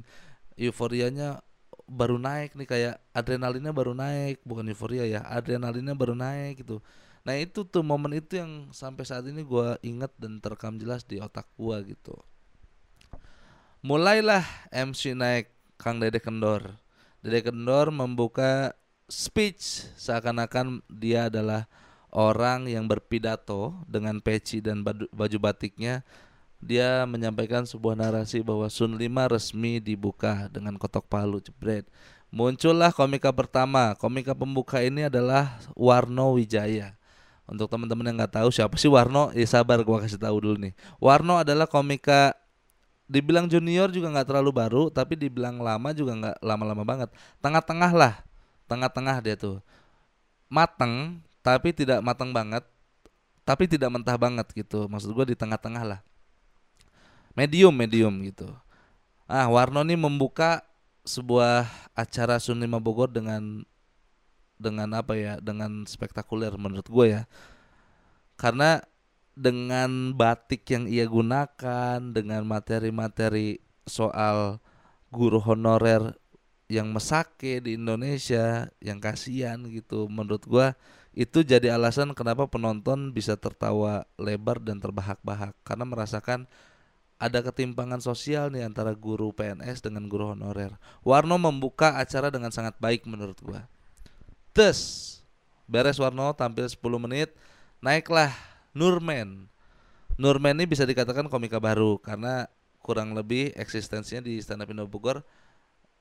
euforianya 0.55 1.43
baru 1.85 2.15
naik 2.17 2.55
nih 2.55 2.67
kayak 2.71 2.95
adrenalinnya 3.11 3.75
baru 3.75 3.91
naik, 3.91 4.39
bukan 4.47 4.65
euforia 4.71 5.03
ya, 5.03 5.21
adrenalinnya 5.27 5.93
baru 5.93 6.15
naik 6.15 6.63
gitu. 6.63 6.79
Nah 7.27 7.35
itu 7.35 7.67
tuh 7.67 7.83
momen 7.83 8.15
itu 8.15 8.39
yang 8.39 8.71
sampai 8.71 9.03
saat 9.03 9.27
ini 9.27 9.43
gue 9.43 9.75
inget 9.83 10.13
dan 10.15 10.39
terekam 10.39 10.79
jelas 10.79 11.03
di 11.03 11.19
otak 11.19 11.51
gue 11.59 11.93
gitu. 11.93 12.15
Mulailah 13.85 14.41
MC 14.73 15.13
naik 15.13 15.53
Kang 15.77 16.01
Dede 16.01 16.17
Kendor. 16.17 16.73
Dede 17.21 17.45
Kendor 17.45 17.93
membuka 17.93 18.73
speech 19.05 19.85
seakan-akan 19.93 20.81
dia 20.89 21.29
adalah 21.29 21.69
orang 22.09 22.65
yang 22.65 22.89
berpidato 22.89 23.77
dengan 23.85 24.17
peci 24.25 24.57
dan 24.57 24.81
baju 24.89 25.37
batiknya 25.37 26.01
dia 26.57 27.05
menyampaikan 27.05 27.69
sebuah 27.69 27.93
narasi 27.93 28.41
bahwa 28.41 28.65
Sun 28.73 28.97
5 28.97 29.05
resmi 29.29 29.77
dibuka 29.77 30.49
dengan 30.49 30.81
kotok 30.81 31.05
palu 31.05 31.37
jebret. 31.37 31.85
Muncullah 32.33 32.89
komika 32.89 33.29
pertama. 33.29 33.93
Komika 34.01 34.33
pembuka 34.33 34.81
ini 34.81 35.13
adalah 35.13 35.61
Warno 35.77 36.33
Wijaya. 36.33 36.97
Untuk 37.45 37.69
teman-teman 37.69 38.09
yang 38.09 38.17
nggak 38.17 38.41
tahu 38.41 38.49
siapa 38.49 38.81
sih 38.81 38.89
Warno, 38.89 39.29
ya 39.37 39.45
sabar 39.45 39.77
gua 39.85 40.01
kasih 40.01 40.17
tahu 40.17 40.41
dulu 40.41 40.57
nih. 40.57 40.73
Warno 40.97 41.37
adalah 41.37 41.69
komika 41.69 42.33
dibilang 43.05 43.45
junior 43.45 43.89
juga 43.93 44.09
nggak 44.09 44.27
terlalu 44.27 44.51
baru, 44.51 44.83
tapi 44.89 45.13
dibilang 45.17 45.62
lama 45.62 45.89
juga 45.93 46.13
nggak 46.17 46.38
lama-lama 46.41 46.83
banget. 46.85 47.09
Tengah-tengah 47.41 47.91
lah 47.93 48.13
tengah-tengah 48.65 49.17
dia 49.21 49.35
tuh. 49.38 49.62
Mateng 50.50 51.21
tapi 51.41 51.74
tidak 51.74 52.01
matang 52.01 52.33
banget 52.33 52.65
tapi 53.45 53.69
tidak 53.69 53.93
mentah 53.93 54.17
banget 54.17 54.50
gitu. 54.57 54.89
Maksud 54.89 55.13
gue 55.13 55.33
di 55.33 55.35
tengah-tengah 55.38 55.83
lah. 55.85 56.00
Medium 57.38 57.74
medium 57.74 58.13
gitu. 58.25 58.50
Ah 59.29 59.45
Warno 59.50 59.85
nih 59.85 59.97
membuka 59.97 60.65
sebuah 61.05 61.69
acara 61.93 62.41
Sun 62.41 62.62
5 62.62 62.81
Bogor 62.81 63.13
dengan 63.13 63.62
dengan 64.57 64.89
apa 64.97 65.13
ya 65.13 65.38
dengan 65.38 65.85
spektakuler 65.85 66.53
menurut 66.57 66.89
gue 66.89 67.05
ya. 67.21 67.21
Karena 68.35 68.81
dengan 69.35 70.15
batik 70.15 70.63
yang 70.71 70.87
ia 70.87 71.03
gunakan 71.05 71.99
dengan 71.99 72.47
materi-materi 72.47 73.59
soal 73.83 74.63
guru 75.11 75.43
honorer 75.43 76.15
yang 76.65 76.89
mesake 76.89 77.61
di 77.61 77.77
Indonesia 77.77 78.71
yang 78.81 78.97
kasihan 78.97 79.61
gitu. 79.69 80.09
Menurut 80.09 80.47
gua 80.47 80.73
itu 81.13 81.45
jadi 81.45 81.71
alasan 81.75 82.11
kenapa 82.17 82.47
penonton 82.49 83.13
bisa 83.13 83.37
tertawa 83.37 84.07
lebar 84.17 84.57
dan 84.63 84.79
terbahak-bahak. 84.79 85.53
Karena 85.67 85.85
merasakan 85.85 86.49
ada 87.15 87.39
ketimpangan 87.39 88.03
sosial 88.03 88.51
nih 88.51 88.67
antara 88.67 88.91
guru 88.91 89.31
PNS 89.31 89.83
dengan 89.83 90.07
guru 90.07 90.35
honorer. 90.35 90.75
Warno 91.05 91.35
membuka 91.39 91.95
acara 91.99 92.31
dengan 92.31 92.49
sangat 92.49 92.75
baik 92.79 93.03
menurut 93.05 93.37
gua. 93.43 93.67
Terus 94.55 95.11
beres 95.67 95.99
Warno. 95.99 96.31
Tampil 96.33 96.65
10 96.65 96.79
menit, 96.97 97.35
naiklah 97.83 98.54
Nurmen. 98.75 99.48
Nurmen 100.20 100.60
ini 100.60 100.67
bisa 100.67 100.84
dikatakan 100.84 101.32
komika 101.32 101.63
baru 101.63 101.96
karena 102.00 102.51
kurang 102.86 103.17
lebih 103.17 103.50
eksistensinya 103.58 104.22
di 104.22 104.38
stand 104.38 104.62
up 104.62 104.70
Indo 104.70 104.86
Bogor 104.86 105.25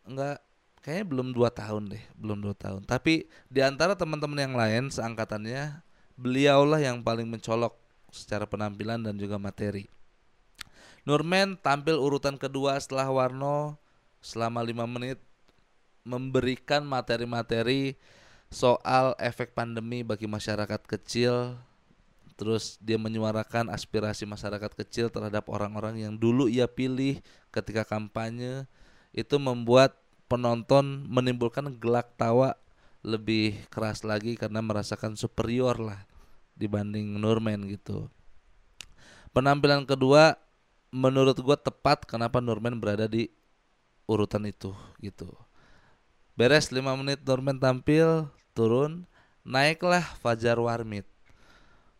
enggak 0.04 0.44
kayaknya 0.84 1.04
belum 1.08 1.32
dua 1.32 1.48
tahun 1.48 1.96
deh 1.96 2.04
belum 2.12 2.44
dua 2.44 2.52
tahun 2.52 2.84
tapi 2.84 3.24
di 3.48 3.64
antara 3.64 3.96
teman-teman 3.96 4.36
yang 4.36 4.52
lain 4.52 4.92
seangkatannya 4.92 5.80
beliaulah 6.20 6.84
yang 6.84 7.00
paling 7.00 7.24
mencolok 7.24 7.72
secara 8.12 8.44
penampilan 8.44 9.00
dan 9.00 9.16
juga 9.16 9.40
materi 9.40 9.88
Nurmen 11.08 11.56
tampil 11.56 11.96
urutan 11.96 12.36
kedua 12.36 12.76
setelah 12.76 13.08
Warno 13.08 13.80
selama 14.20 14.60
lima 14.60 14.84
menit 14.84 15.16
memberikan 16.04 16.84
materi-materi 16.84 17.96
soal 18.52 19.16
efek 19.16 19.56
pandemi 19.56 20.04
bagi 20.04 20.28
masyarakat 20.28 20.84
kecil 20.84 21.56
terus 22.34 22.78
dia 22.82 22.98
menyuarakan 22.98 23.70
aspirasi 23.70 24.26
masyarakat 24.26 24.74
kecil 24.74 25.06
terhadap 25.10 25.46
orang-orang 25.46 26.02
yang 26.02 26.14
dulu 26.18 26.50
ia 26.50 26.66
pilih 26.66 27.22
ketika 27.54 27.86
kampanye 27.86 28.66
itu 29.14 29.38
membuat 29.38 29.94
penonton 30.26 31.06
menimbulkan 31.06 31.70
gelak 31.78 32.18
tawa 32.18 32.58
lebih 33.04 33.60
keras 33.70 34.02
lagi 34.02 34.34
karena 34.34 34.64
merasakan 34.64 35.14
superior 35.14 35.76
lah 35.78 36.00
dibanding 36.58 37.20
Nurman 37.20 37.68
gitu. 37.70 38.10
Penampilan 39.30 39.86
kedua 39.86 40.40
menurut 40.94 41.38
gue 41.38 41.56
tepat 41.58 42.06
kenapa 42.08 42.42
Nurman 42.42 42.80
berada 42.80 43.06
di 43.06 43.30
urutan 44.10 44.48
itu 44.48 44.72
gitu. 44.98 45.30
Beres 46.34 46.74
5 46.74 46.82
menit 46.98 47.22
Nurman 47.22 47.62
tampil, 47.62 48.26
turun, 48.58 49.06
naiklah 49.46 50.02
Fajar 50.18 50.58
Warmit. 50.58 51.06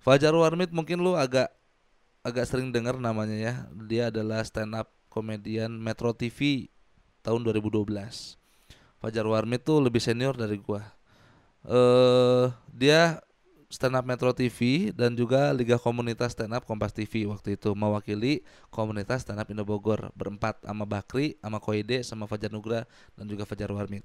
Fajar 0.05 0.37
Warmit 0.37 0.69
mungkin 0.69 1.01
lu 1.01 1.17
agak 1.17 1.49
agak 2.21 2.45
sering 2.45 2.69
dengar 2.69 3.01
namanya 3.01 3.33
ya. 3.33 3.55
Dia 3.89 4.13
adalah 4.13 4.45
stand 4.45 4.77
up 4.77 4.93
komedian 5.09 5.73
Metro 5.81 6.13
TV 6.13 6.69
tahun 7.25 7.41
2012. 7.41 7.89
Fajar 9.01 9.25
Warmi 9.25 9.57
tuh 9.57 9.81
lebih 9.81 10.05
senior 10.05 10.37
dari 10.37 10.61
gua. 10.61 10.85
Eh 11.65 11.73
uh, 11.73 12.53
dia 12.69 13.25
stand 13.73 13.97
up 13.97 14.05
Metro 14.05 14.29
TV 14.37 14.93
dan 14.93 15.17
juga 15.17 15.49
Liga 15.57 15.81
Komunitas 15.81 16.37
Stand 16.37 16.53
Up 16.53 16.69
Kompas 16.69 16.93
TV 16.93 17.25
waktu 17.25 17.57
itu 17.57 17.73
mewakili 17.73 18.45
komunitas 18.69 19.25
stand 19.25 19.41
up 19.41 19.49
Indo 19.49 19.65
Bogor 19.65 20.13
berempat 20.13 20.61
sama 20.63 20.85
Bakri, 20.85 21.41
sama 21.41 21.59
Koide, 21.59 22.05
sama 22.05 22.29
Fajar 22.29 22.53
Nugra 22.53 22.85
dan 23.17 23.25
juga 23.25 23.49
Fajar 23.49 23.73
Warmit. 23.73 24.05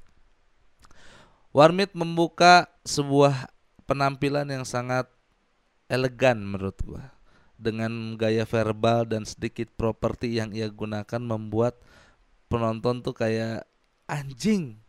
Warmit 1.52 1.92
membuka 1.92 2.72
sebuah 2.88 3.52
penampilan 3.84 4.48
yang 4.48 4.64
sangat 4.64 5.06
elegan 5.92 6.40
menurut 6.40 6.78
gua. 6.86 7.12
Dengan 7.60 8.16
gaya 8.16 8.48
verbal 8.48 9.04
dan 9.04 9.28
sedikit 9.28 9.68
properti 9.76 10.32
yang 10.40 10.56
ia 10.56 10.72
gunakan 10.72 11.20
membuat 11.20 11.76
penonton 12.48 13.04
tuh 13.04 13.12
kayak 13.12 13.68
anjing 14.08 14.80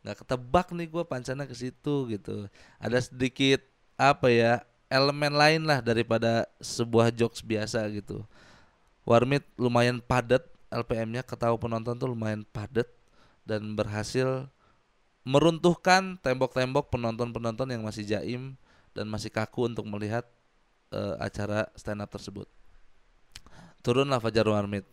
nggak 0.00 0.24
ketebak 0.24 0.72
nih 0.72 0.88
gue 0.88 1.04
pancana 1.04 1.44
ke 1.44 1.52
situ 1.52 2.08
gitu. 2.08 2.48
Ada 2.80 3.04
sedikit 3.04 3.60
apa 4.00 4.32
ya 4.32 4.64
elemen 4.88 5.36
lain 5.36 5.62
lah 5.68 5.84
daripada 5.84 6.48
sebuah 6.62 7.12
jokes 7.12 7.44
biasa 7.44 7.84
gitu. 7.92 8.24
Warmit 9.04 9.44
lumayan 9.60 10.00
padat 10.00 10.44
LPM-nya 10.72 11.26
ketahui 11.26 11.60
penonton 11.60 11.98
tuh 11.98 12.08
lumayan 12.14 12.46
padat 12.48 12.88
dan 13.44 13.74
berhasil 13.74 14.48
meruntuhkan 15.26 16.16
tembok-tembok 16.24 16.88
penonton-penonton 16.88 17.68
yang 17.68 17.84
masih 17.84 18.08
jaim 18.08 18.56
dan 18.96 19.04
masih 19.10 19.28
kaku 19.28 19.68
untuk 19.68 19.84
melihat 19.84 20.24
uh, 20.94 21.18
acara 21.18 21.70
stand 21.74 22.02
up 22.02 22.10
tersebut. 22.10 22.46
Turunlah 23.80 24.20
Fajar 24.20 24.44
Warmit 24.44 24.84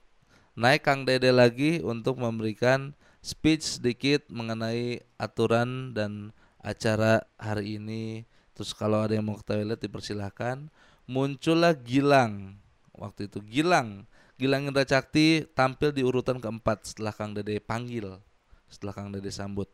naik 0.58 0.82
Kang 0.82 1.06
Dede 1.06 1.30
lagi 1.30 1.78
untuk 1.86 2.18
memberikan 2.18 2.98
speech 3.22 3.78
sedikit 3.78 4.26
mengenai 4.34 5.06
aturan 5.22 5.94
dan 5.94 6.34
acara 6.66 7.22
hari 7.38 7.78
ini. 7.78 8.26
Terus 8.58 8.74
kalau 8.74 9.06
ada 9.06 9.14
yang 9.14 9.30
mau 9.30 9.38
ke 9.38 9.46
toilet 9.46 9.78
dipersilahkan. 9.78 10.66
Muncullah 11.06 11.78
Gilang. 11.78 12.58
Waktu 12.98 13.30
itu 13.30 13.40
Gilang. 13.46 14.10
Gilang 14.42 14.66
Indra 14.66 14.82
Cakti 14.82 15.46
tampil 15.54 15.94
di 15.94 16.02
urutan 16.02 16.42
keempat 16.42 16.90
setelah 16.90 17.14
Kang 17.14 17.38
Dede 17.38 17.62
panggil. 17.62 18.18
Setelah 18.66 18.98
Kang 18.98 19.14
Dede 19.14 19.30
sambut. 19.30 19.70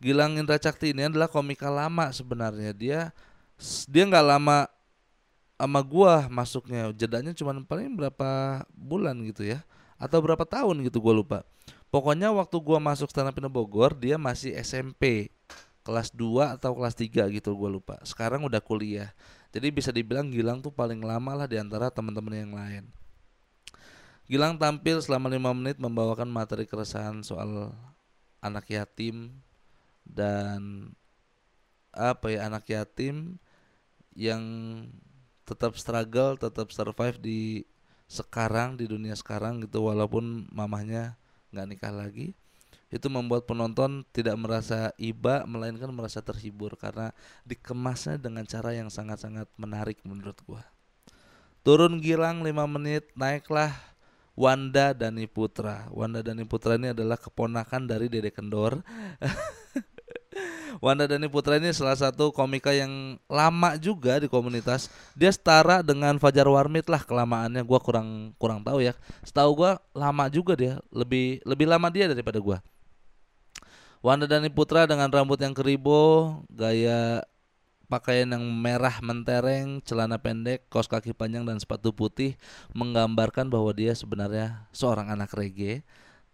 Gilang 0.00 0.40
Indra 0.40 0.56
Cakti 0.56 0.96
ini 0.96 1.12
adalah 1.12 1.28
komika 1.28 1.68
lama 1.68 2.08
sebenarnya. 2.08 2.72
Dia 2.72 3.00
dia 3.86 4.04
nggak 4.08 4.26
lama 4.26 4.64
sama 5.62 5.78
gua 5.78 6.26
masuknya. 6.26 6.90
Jedanya 6.90 7.30
cuma 7.30 7.54
paling 7.62 7.94
berapa 7.94 8.62
bulan 8.74 9.14
gitu 9.22 9.46
ya. 9.46 9.62
Atau 9.94 10.18
berapa 10.18 10.42
tahun 10.42 10.82
gitu 10.82 10.98
gue 10.98 11.14
lupa. 11.14 11.46
Pokoknya 11.86 12.34
waktu 12.34 12.58
gue 12.58 12.78
masuk 12.82 13.14
stand 13.14 13.30
up 13.30 13.38
Bogor 13.46 13.94
dia 13.94 14.18
masih 14.18 14.50
SMP 14.58 15.30
kelas 15.86 16.10
2 16.10 16.58
atau 16.58 16.74
kelas 16.74 16.98
3 16.98 17.30
gitu 17.30 17.54
gue 17.54 17.70
lupa. 17.70 18.02
Sekarang 18.02 18.42
udah 18.42 18.58
kuliah. 18.58 19.14
Jadi 19.54 19.70
bisa 19.70 19.94
dibilang 19.94 20.34
Gilang 20.34 20.58
tuh 20.58 20.74
paling 20.74 20.98
lama 20.98 21.38
lah 21.38 21.46
di 21.46 21.54
antara 21.62 21.94
teman-teman 21.94 22.34
yang 22.34 22.52
lain. 22.58 22.84
Gilang 24.26 24.58
tampil 24.58 24.98
selama 24.98 25.30
lima 25.30 25.54
menit 25.54 25.78
membawakan 25.78 26.26
materi 26.26 26.66
keresahan 26.66 27.22
soal 27.22 27.70
anak 28.42 28.66
yatim 28.66 29.30
dan 30.02 30.90
apa 31.94 32.34
ya 32.34 32.50
anak 32.50 32.66
yatim 32.66 33.38
yang 34.16 34.42
tetap 35.52 35.76
struggle, 35.76 36.40
tetap 36.40 36.72
survive 36.72 37.20
di 37.20 37.68
sekarang 38.08 38.76
di 38.80 38.88
dunia 38.88 39.12
sekarang 39.16 39.64
gitu 39.64 39.88
walaupun 39.88 40.48
mamahnya 40.52 41.16
nggak 41.48 41.68
nikah 41.68 41.92
lagi 41.92 42.36
itu 42.92 43.08
membuat 43.08 43.48
penonton 43.48 44.04
tidak 44.12 44.36
merasa 44.36 44.92
iba 45.00 45.48
melainkan 45.48 45.88
merasa 45.88 46.20
terhibur 46.20 46.76
karena 46.76 47.16
dikemasnya 47.48 48.20
dengan 48.20 48.44
cara 48.44 48.76
yang 48.76 48.92
sangat-sangat 48.92 49.48
menarik 49.56 49.96
menurut 50.04 50.36
gua. 50.44 50.60
Turun 51.64 52.04
Gilang 52.04 52.44
5 52.44 52.52
menit, 52.68 53.08
naiklah 53.16 53.72
Wanda 54.36 54.92
Dani 54.92 55.24
Putra. 55.24 55.88
Wanda 55.88 56.20
Dani 56.20 56.44
Putra 56.44 56.76
ini 56.76 56.92
adalah 56.92 57.16
keponakan 57.16 57.88
dari 57.88 58.12
Dede 58.12 58.28
Kendor. 58.28 58.84
Wanda 60.80 61.04
Dani 61.04 61.28
Putra 61.28 61.58
ini 61.58 61.74
salah 61.74 61.98
satu 61.98 62.32
komika 62.32 62.72
yang 62.72 63.18
lama 63.28 63.76
juga 63.76 64.22
di 64.22 64.30
komunitas. 64.30 64.88
Dia 65.12 65.28
setara 65.28 65.84
dengan 65.84 66.16
Fajar 66.16 66.46
Warmit 66.48 66.88
lah 66.88 67.02
kelamaannya. 67.04 67.60
Gua 67.66 67.82
kurang 67.82 68.32
kurang 68.40 68.64
tahu 68.64 68.80
ya. 68.80 68.96
Setahu 69.26 69.52
gua 69.52 69.82
lama 69.92 70.30
juga 70.32 70.56
dia, 70.56 70.80
lebih 70.94 71.42
lebih 71.44 71.66
lama 71.68 71.90
dia 71.92 72.08
daripada 72.08 72.40
gua. 72.40 72.64
Wanda 74.02 74.26
Dani 74.26 74.50
Putra 74.50 74.88
dengan 74.88 75.06
rambut 75.10 75.38
yang 75.38 75.54
keribo, 75.54 76.42
gaya 76.50 77.22
pakaian 77.86 78.32
yang 78.32 78.42
merah 78.42 78.98
mentereng, 79.04 79.84
celana 79.84 80.16
pendek, 80.16 80.64
kaos 80.72 80.88
kaki 80.88 81.12
panjang 81.12 81.44
dan 81.44 81.60
sepatu 81.60 81.92
putih 81.92 82.40
menggambarkan 82.72 83.52
bahwa 83.52 83.68
dia 83.76 83.92
sebenarnya 83.92 84.64
seorang 84.72 85.12
anak 85.12 85.36
reggae. 85.36 85.84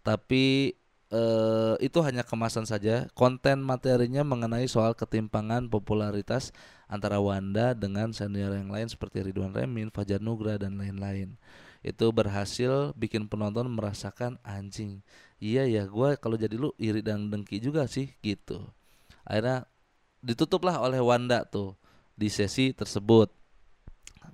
Tapi 0.01 0.73
eh, 1.09 1.75
itu 1.83 1.99
hanya 2.01 2.25
kemasan 2.25 2.65
saja. 2.65 3.09
Konten 3.13 3.61
materinya 3.61 4.25
mengenai 4.25 4.65
soal 4.69 4.93
ketimpangan 4.97 5.69
popularitas 5.69 6.53
antara 6.89 7.21
Wanda 7.21 7.77
dengan 7.77 8.13
senior 8.13 8.53
yang 8.57 8.73
lain 8.73 8.89
seperti 8.89 9.21
Ridwan 9.21 9.53
Remin, 9.53 9.93
Fajar 9.93 10.21
Nugra 10.21 10.57
dan 10.57 10.77
lain-lain. 10.77 11.37
Itu 11.85 12.11
berhasil 12.11 12.91
bikin 12.97 13.31
penonton 13.31 13.71
merasakan 13.71 14.35
anjing 14.43 14.99
iya 15.39 15.63
ya 15.65 15.87
gue 15.87 16.19
kalau 16.19 16.35
jadi 16.35 16.55
lu 16.59 16.75
iri 16.75 16.99
dan 16.99 17.31
dengki 17.31 17.63
juga 17.63 17.87
sih 17.87 18.11
gitu 18.19 18.59
akhirnya 19.23 19.65
ditutuplah 20.19 20.83
oleh 20.83 20.99
Wanda 20.99 21.47
tuh 21.47 21.79
di 22.13 22.27
sesi 22.27 22.75
tersebut 22.75 23.31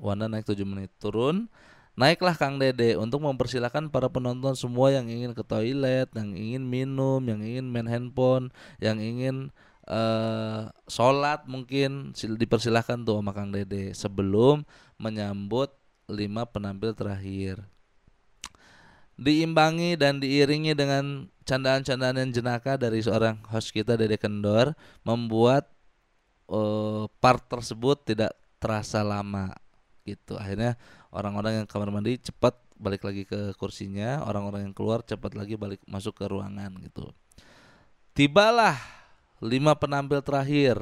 Wanda 0.01 0.25
naik 0.25 0.49
7 0.49 0.65
menit 0.65 0.91
turun 0.97 1.47
Naiklah 1.95 2.35
Kang 2.35 2.59
Dede 2.59 2.99
untuk 2.99 3.23
mempersilahkan 3.23 3.87
para 3.87 4.11
penonton 4.11 4.51
semua 4.51 4.91
yang 4.91 5.07
ingin 5.07 5.31
ke 5.31 5.47
toilet, 5.47 6.11
yang 6.11 6.35
ingin 6.35 6.63
minum, 6.67 7.23
yang 7.23 7.39
ingin 7.39 7.71
main 7.71 7.87
handphone, 7.87 8.51
yang 8.83 8.99
ingin 8.99 9.47
uh, 9.87 10.67
sholat 10.91 11.47
mungkin 11.47 12.11
dipersilahkan 12.11 13.07
tuh 13.07 13.23
sama 13.23 13.31
Kang 13.31 13.55
Dede 13.55 13.95
sebelum 13.95 14.67
menyambut 14.99 15.71
lima 16.11 16.43
penampil 16.43 16.91
terakhir. 16.91 17.63
Diimbangi 19.15 19.95
dan 19.95 20.19
diiringi 20.19 20.75
dengan 20.75 21.31
candaan-candaan 21.47 22.19
yang 22.19 22.31
jenaka 22.35 22.75
dari 22.75 22.99
seorang 22.99 23.39
host 23.47 23.71
kita 23.71 23.95
Dede 23.95 24.19
Kendor 24.19 24.75
membuat 25.07 25.71
uh, 26.51 27.07
part 27.23 27.47
tersebut 27.47 28.03
tidak 28.03 28.35
terasa 28.59 28.99
lama 28.99 29.55
gitu 30.05 30.37
akhirnya 30.37 30.77
orang-orang 31.09 31.61
yang 31.63 31.67
kamar 31.67 31.89
mandi 31.89 32.21
cepat 32.21 32.53
balik 32.77 33.01
lagi 33.01 33.25
ke 33.25 33.57
kursinya 33.57 34.21
orang-orang 34.23 34.69
yang 34.69 34.75
keluar 34.77 35.01
cepat 35.01 35.33
lagi 35.33 35.57
balik 35.57 35.81
masuk 35.89 36.13
ke 36.13 36.29
ruangan 36.29 36.69
gitu 36.85 37.09
tibalah 38.13 38.77
lima 39.41 39.73
penampil 39.75 40.21
terakhir 40.21 40.77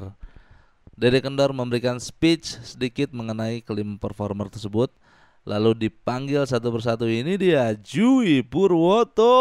Dede 0.93 1.25
Kendor 1.25 1.57
memberikan 1.57 1.97
speech 1.97 2.53
sedikit 2.61 3.09
mengenai 3.09 3.65
kelima 3.65 3.97
performer 3.97 4.45
tersebut 4.45 4.93
Lalu 5.43 5.87
dipanggil 5.87 6.47
satu 6.47 6.71
persatu 6.71 7.03
ini 7.03 7.35
dia 7.35 7.75
Jui 7.75 8.39
Purwoto. 8.47 9.35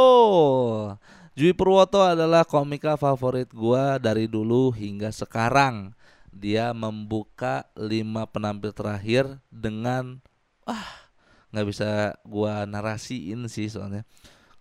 Jui 1.38 1.54
Purwoto 1.54 2.02
adalah 2.02 2.42
komika 2.42 2.98
favorit 2.98 3.46
gua 3.54 4.02
dari 4.02 4.26
dulu 4.26 4.74
hingga 4.74 5.14
sekarang. 5.14 5.94
Dia 6.32 6.72
membuka 6.72 7.68
lima 7.76 8.26
penampil 8.26 8.72
terakhir 8.72 9.38
dengan 9.52 10.24
ah 10.64 11.12
nggak 11.52 11.68
bisa 11.68 12.16
gua 12.24 12.64
narasiin 12.64 13.44
sih 13.52 13.68
soalnya 13.68 14.08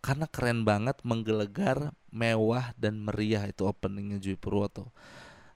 karena 0.04 0.28
keren 0.28 0.68
banget 0.68 1.00
menggelegar 1.08 1.96
mewah 2.12 2.76
dan 2.76 3.00
meriah 3.00 3.48
itu 3.48 3.64
openingnya 3.64 4.20
Jui 4.20 4.36
Purwoto 4.36 4.92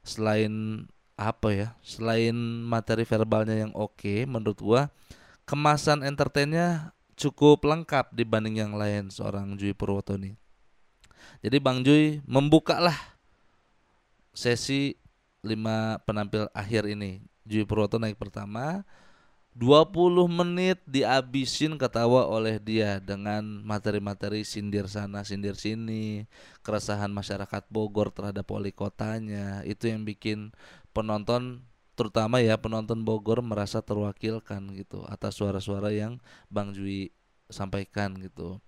selain 0.06 0.86
apa 1.20 1.50
ya 1.52 1.68
selain 1.84 2.36
materi 2.64 3.04
verbalnya 3.04 3.68
yang 3.68 3.74
oke 3.76 4.00
okay, 4.00 4.24
menurut 4.24 4.60
gua 4.64 4.82
kemasan 5.44 6.08
entertainnya 6.08 6.96
cukup 7.16 7.64
lengkap 7.64 8.12
dibanding 8.12 8.60
yang 8.60 8.74
lain 8.76 9.08
seorang 9.08 9.56
Jui 9.56 9.72
Purwoto 9.72 10.20
ini. 10.20 10.36
Jadi 11.42 11.58
Bang 11.64 11.82
Jui 11.82 12.20
membuka 12.28 12.78
lah 12.78 12.98
sesi 14.36 15.00
lima 15.46 16.02
penampil 16.04 16.50
akhir 16.52 16.90
ini. 16.90 17.22
Jui 17.46 17.62
Purwoto 17.62 18.02
naik 18.02 18.18
pertama, 18.18 18.82
20 19.56 20.28
menit 20.28 20.84
dihabisin 20.84 21.80
ketawa 21.80 22.28
oleh 22.28 22.60
dia 22.60 23.00
dengan 23.00 23.64
materi-materi 23.64 24.44
sindir 24.44 24.92
sana 24.92 25.24
sindir 25.24 25.56
sini, 25.56 26.28
keresahan 26.60 27.08
masyarakat 27.14 27.64
Bogor 27.72 28.12
terhadap 28.12 28.44
wali 28.52 28.76
kotanya. 28.76 29.64
Itu 29.64 29.88
yang 29.88 30.04
bikin 30.04 30.52
penonton 30.92 31.64
terutama 31.96 32.44
ya 32.44 32.60
penonton 32.60 33.08
Bogor 33.08 33.40
merasa 33.40 33.80
terwakilkan 33.80 34.76
gitu 34.76 35.08
atas 35.08 35.40
suara-suara 35.40 35.96
yang 35.96 36.20
Bang 36.52 36.76
Jui 36.76 37.16
sampaikan 37.48 38.12
gitu. 38.20 38.60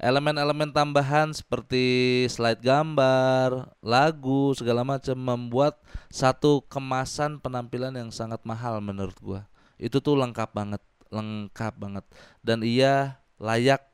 Elemen-elemen 0.00 0.72
tambahan 0.72 1.28
seperti 1.36 2.24
slide 2.32 2.64
gambar, 2.64 3.68
lagu, 3.84 4.56
segala 4.56 4.80
macam 4.80 5.12
membuat 5.12 5.76
satu 6.08 6.64
kemasan 6.72 7.36
penampilan 7.36 7.92
yang 7.92 8.08
sangat 8.08 8.40
mahal 8.48 8.80
menurut 8.80 9.12
gua. 9.20 9.44
Itu 9.76 10.00
tuh 10.00 10.16
lengkap 10.16 10.56
banget, 10.56 10.80
lengkap 11.12 11.74
banget 11.76 12.04
dan 12.40 12.64
ia 12.64 13.20
layak 13.36 13.84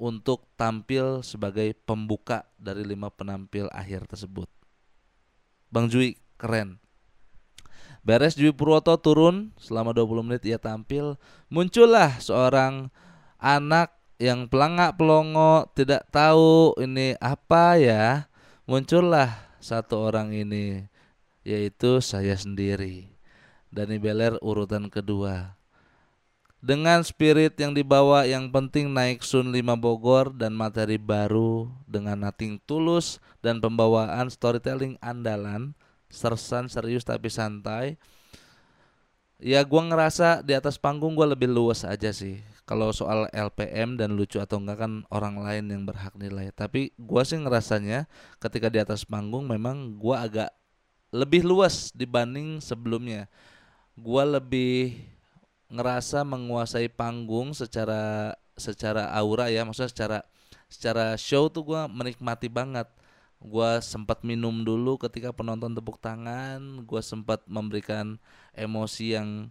untuk 0.00 0.48
tampil 0.56 1.20
sebagai 1.20 1.76
pembuka 1.84 2.48
dari 2.56 2.80
lima 2.80 3.12
penampil 3.12 3.68
akhir 3.68 4.08
tersebut. 4.08 4.48
Bang 5.68 5.92
Jui 5.92 6.16
keren 6.40 6.80
Beres 8.02 8.34
Dwi 8.34 8.50
Purwoto 8.50 8.98
turun 8.98 9.54
selama 9.60 9.94
20 9.94 10.26
menit 10.26 10.42
ia 10.42 10.58
tampil, 10.58 11.14
muncullah 11.46 12.18
seorang 12.18 12.90
anak 13.38 14.01
yang 14.22 14.46
pelangak 14.46 14.94
pelongo 14.94 15.66
tidak 15.74 16.06
tahu 16.14 16.78
ini 16.78 17.18
apa 17.18 17.74
ya. 17.74 18.30
Muncullah 18.70 19.58
satu 19.58 19.98
orang 19.98 20.30
ini 20.30 20.86
yaitu 21.42 21.98
saya 21.98 22.38
sendiri. 22.38 23.10
Dani 23.74 23.98
Beler 23.98 24.38
urutan 24.38 24.86
kedua. 24.86 25.58
Dengan 26.62 27.02
spirit 27.02 27.58
yang 27.58 27.74
dibawa 27.74 28.22
yang 28.22 28.46
penting 28.54 28.94
naik 28.94 29.26
Sun 29.26 29.50
5 29.50 29.58
Bogor 29.82 30.30
dan 30.30 30.54
materi 30.54 30.94
baru 30.94 31.66
dengan 31.90 32.22
nating 32.22 32.62
tulus 32.62 33.18
dan 33.42 33.58
pembawaan 33.58 34.30
storytelling 34.30 34.94
andalan 35.02 35.74
sersan 36.06 36.70
serius 36.70 37.02
tapi 37.02 37.26
santai 37.26 37.98
ya 39.42 39.66
gue 39.66 39.82
ngerasa 39.82 40.46
di 40.46 40.54
atas 40.54 40.78
panggung 40.78 41.18
gue 41.18 41.26
lebih 41.26 41.50
luas 41.50 41.82
aja 41.82 42.14
sih. 42.14 42.38
Kalau 42.62 42.94
soal 42.94 43.26
LPM 43.34 43.98
dan 43.98 44.14
lucu 44.14 44.38
atau 44.38 44.62
enggak 44.62 44.86
kan 44.86 45.02
orang 45.10 45.42
lain 45.42 45.66
yang 45.66 45.82
berhak 45.82 46.14
nilai. 46.14 46.54
Tapi 46.54 46.94
gue 46.94 47.22
sih 47.26 47.36
ngerasanya 47.36 48.06
ketika 48.38 48.70
di 48.70 48.78
atas 48.78 49.02
panggung 49.02 49.50
memang 49.50 49.98
gue 49.98 50.14
agak 50.14 50.50
lebih 51.10 51.42
luas 51.42 51.90
dibanding 51.90 52.62
sebelumnya. 52.62 53.26
Gue 53.98 54.22
lebih 54.22 55.02
ngerasa 55.68 56.22
menguasai 56.22 56.86
panggung 56.86 57.50
secara 57.52 58.32
secara 58.54 59.10
aura 59.10 59.50
ya. 59.50 59.66
Maksudnya 59.66 59.90
secara 59.90 60.18
secara 60.70 61.18
show 61.18 61.50
tuh 61.50 61.66
gue 61.66 61.82
menikmati 61.90 62.46
banget 62.46 62.86
gue 63.42 63.70
sempat 63.82 64.22
minum 64.22 64.62
dulu 64.62 64.94
ketika 64.96 65.34
penonton 65.34 65.74
tepuk 65.74 65.98
tangan. 65.98 66.86
Gue 66.86 67.02
sempat 67.02 67.42
memberikan 67.50 68.16
emosi 68.54 69.18
yang 69.18 69.50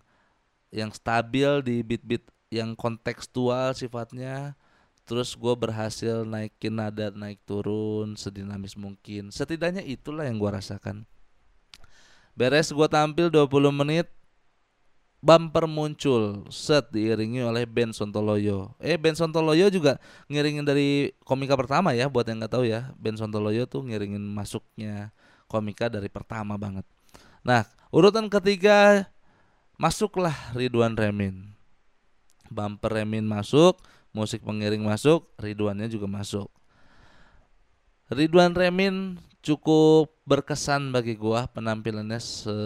yang 0.71 0.91
stabil 0.95 1.59
di 1.59 1.83
beat-beat 1.83 2.23
yang 2.47 2.75
kontekstual 2.79 3.75
sifatnya. 3.75 4.55
Terus 5.03 5.35
gue 5.35 5.53
berhasil 5.59 6.23
naikin 6.23 6.79
nada 6.79 7.11
naik 7.11 7.43
turun 7.43 8.15
sedinamis 8.15 8.79
mungkin. 8.79 9.27
Setidaknya 9.27 9.83
itulah 9.83 10.23
yang 10.23 10.39
gue 10.39 10.47
rasakan. 10.47 11.03
Beres 12.31 12.71
gue 12.71 12.87
tampil 12.87 13.27
20 13.27 13.51
menit 13.75 14.07
bumper 15.21 15.69
muncul 15.69 16.49
set 16.49 16.89
diiringi 16.89 17.45
oleh 17.45 17.69
band 17.69 17.93
Sontoloyo. 17.93 18.73
Eh 18.81 18.97
band 18.97 19.15
Sontoloyo 19.15 19.69
juga 19.69 20.01
ngiringin 20.27 20.65
dari 20.65 21.13
komika 21.21 21.53
pertama 21.53 21.93
ya 21.93 22.09
buat 22.09 22.25
yang 22.25 22.41
nggak 22.41 22.53
tahu 22.57 22.65
ya. 22.65 22.89
Band 22.97 23.21
Sontoloyo 23.21 23.69
tuh 23.69 23.85
ngiringin 23.85 24.21
masuknya 24.21 25.13
komika 25.45 25.87
dari 25.87 26.09
pertama 26.09 26.57
banget. 26.57 26.83
Nah, 27.45 27.69
urutan 27.93 28.27
ketiga 28.27 29.05
masuklah 29.77 30.33
Ridwan 30.57 30.97
Remin. 30.97 31.53
Bumper 32.51 32.91
Remin 32.99 33.23
masuk, 33.23 33.79
musik 34.11 34.43
pengiring 34.43 34.83
masuk, 34.83 35.29
Ridwannya 35.39 35.87
juga 35.87 36.09
masuk. 36.09 36.51
Ridwan 38.11 38.51
Remin 38.51 39.21
cukup 39.39 40.11
berkesan 40.27 40.91
bagi 40.91 41.15
gua 41.15 41.47
penampilannya 41.47 42.19
se 42.19 42.57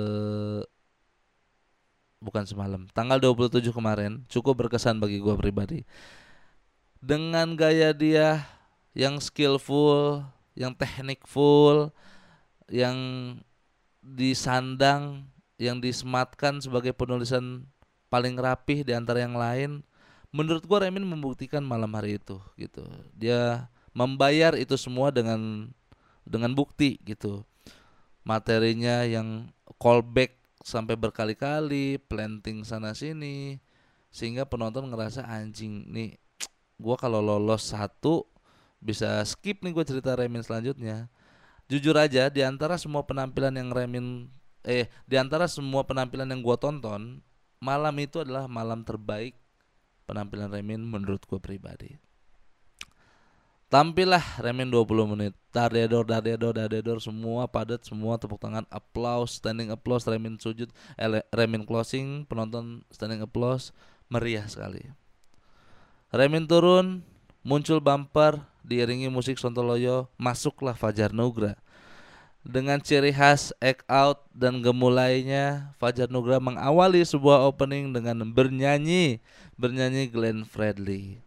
bukan 2.26 2.42
semalam, 2.50 2.90
tanggal 2.98 3.22
27 3.22 3.70
kemarin 3.70 4.26
cukup 4.26 4.66
berkesan 4.66 4.98
bagi 4.98 5.22
gua 5.22 5.38
pribadi. 5.38 5.86
Dengan 6.98 7.54
gaya 7.54 7.94
dia 7.94 8.50
yang 8.98 9.22
skillful, 9.22 10.26
yang 10.58 10.74
teknik 10.74 11.22
full, 11.30 11.94
yang 12.66 12.98
disandang, 14.02 15.30
yang 15.62 15.78
disematkan 15.78 16.58
sebagai 16.58 16.98
penulisan 16.98 17.70
paling 18.10 18.34
rapih 18.42 18.82
di 18.82 18.98
antara 18.98 19.22
yang 19.22 19.38
lain. 19.38 19.86
Menurut 20.34 20.66
gua 20.66 20.82
Remin 20.90 21.06
membuktikan 21.06 21.62
malam 21.62 21.94
hari 21.94 22.18
itu 22.18 22.42
gitu. 22.58 22.84
Dia 23.14 23.70
membayar 23.94 24.58
itu 24.58 24.74
semua 24.76 25.14
dengan 25.14 25.70
dengan 26.26 26.52
bukti 26.58 26.98
gitu 27.06 27.46
materinya 28.26 29.06
yang 29.06 29.54
callback 29.78 30.35
sampai 30.66 30.98
berkali-kali 30.98 32.02
planting 32.10 32.66
sana 32.66 32.98
sini 32.98 33.62
sehingga 34.10 34.50
penonton 34.50 34.90
ngerasa 34.90 35.22
anjing 35.22 35.86
nih 35.94 36.18
gua 36.82 36.98
kalau 36.98 37.22
lolos 37.22 37.70
satu 37.70 38.26
bisa 38.82 39.22
skip 39.30 39.62
nih 39.62 39.74
gue 39.74 39.86
cerita 39.86 40.14
Remin 40.14 40.46
selanjutnya. 40.46 41.10
Jujur 41.66 41.98
aja 41.98 42.30
di 42.30 42.46
antara 42.46 42.78
semua 42.78 43.02
penampilan 43.02 43.54
yang 43.54 43.70
Remin 43.74 44.30
eh 44.66 44.90
di 45.06 45.18
antara 45.18 45.46
semua 45.46 45.86
penampilan 45.86 46.30
yang 46.30 46.42
gua 46.42 46.58
tonton 46.58 47.22
malam 47.62 47.96
itu 48.02 48.22
adalah 48.22 48.50
malam 48.50 48.82
terbaik 48.82 49.38
penampilan 50.06 50.50
Remin 50.54 50.82
menurut 50.82 51.22
gue 51.26 51.42
pribadi 51.42 51.98
Tampillah 53.76 54.24
Remin 54.40 54.72
20 54.72 54.88
menit. 55.04 55.36
Dardedor, 55.52 56.08
dardedor, 56.08 56.56
dardedor 56.56 57.04
semua 57.04 57.44
padat, 57.44 57.84
semua 57.84 58.16
tepuk 58.16 58.40
tangan, 58.40 58.64
applause, 58.72 59.36
standing 59.36 59.68
applause, 59.68 60.08
Remin 60.08 60.40
sujud, 60.40 60.72
eh, 60.96 61.20
Remin 61.36 61.68
closing, 61.68 62.24
penonton 62.24 62.88
standing 62.88 63.20
applause, 63.20 63.76
meriah 64.08 64.48
sekali. 64.48 64.80
Remin 66.08 66.48
turun, 66.48 67.04
muncul 67.44 67.84
bumper, 67.84 68.40
diiringi 68.64 69.12
musik 69.12 69.36
Sontoloyo, 69.36 70.08
masuklah 70.16 70.72
Fajar 70.72 71.12
Nugra. 71.12 71.60
Dengan 72.48 72.80
ciri 72.80 73.12
khas 73.12 73.52
act 73.60 73.84
out 73.92 74.24
dan 74.32 74.64
gemulainya, 74.64 75.76
Fajar 75.84 76.08
Nugra 76.08 76.40
mengawali 76.40 77.04
sebuah 77.04 77.44
opening 77.44 77.92
dengan 77.92 78.24
bernyanyi, 78.24 79.20
bernyanyi 79.60 80.08
Glenn 80.08 80.48
Fredly 80.48 81.25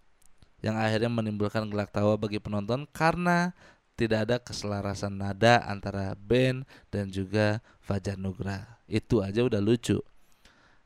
yang 0.59 0.75
akhirnya 0.75 1.11
menimbulkan 1.11 1.67
gelak 1.71 1.95
tawa 1.95 2.19
bagi 2.19 2.43
penonton 2.43 2.87
karena 2.91 3.55
tidak 3.99 4.19
ada 4.31 4.37
keselarasan 4.39 5.19
nada 5.19 5.63
antara 5.67 6.15
band 6.15 6.63
dan 6.91 7.11
juga 7.11 7.59
Fajar 7.83 8.15
Nugra. 8.15 8.79
Itu 8.87 9.23
aja 9.23 9.43
udah 9.43 9.59
lucu. 9.59 9.99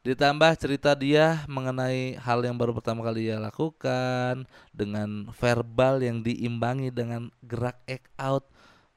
Ditambah 0.02 0.58
cerita 0.58 0.98
dia 0.98 1.46
mengenai 1.46 2.18
hal 2.18 2.42
yang 2.42 2.58
baru 2.58 2.74
pertama 2.74 3.06
kali 3.06 3.30
ia 3.30 3.38
lakukan 3.38 4.48
dengan 4.74 5.30
verbal 5.38 6.02
yang 6.02 6.24
diimbangi 6.24 6.90
dengan 6.90 7.30
gerak 7.44 7.78
act 7.86 8.10
out 8.18 8.48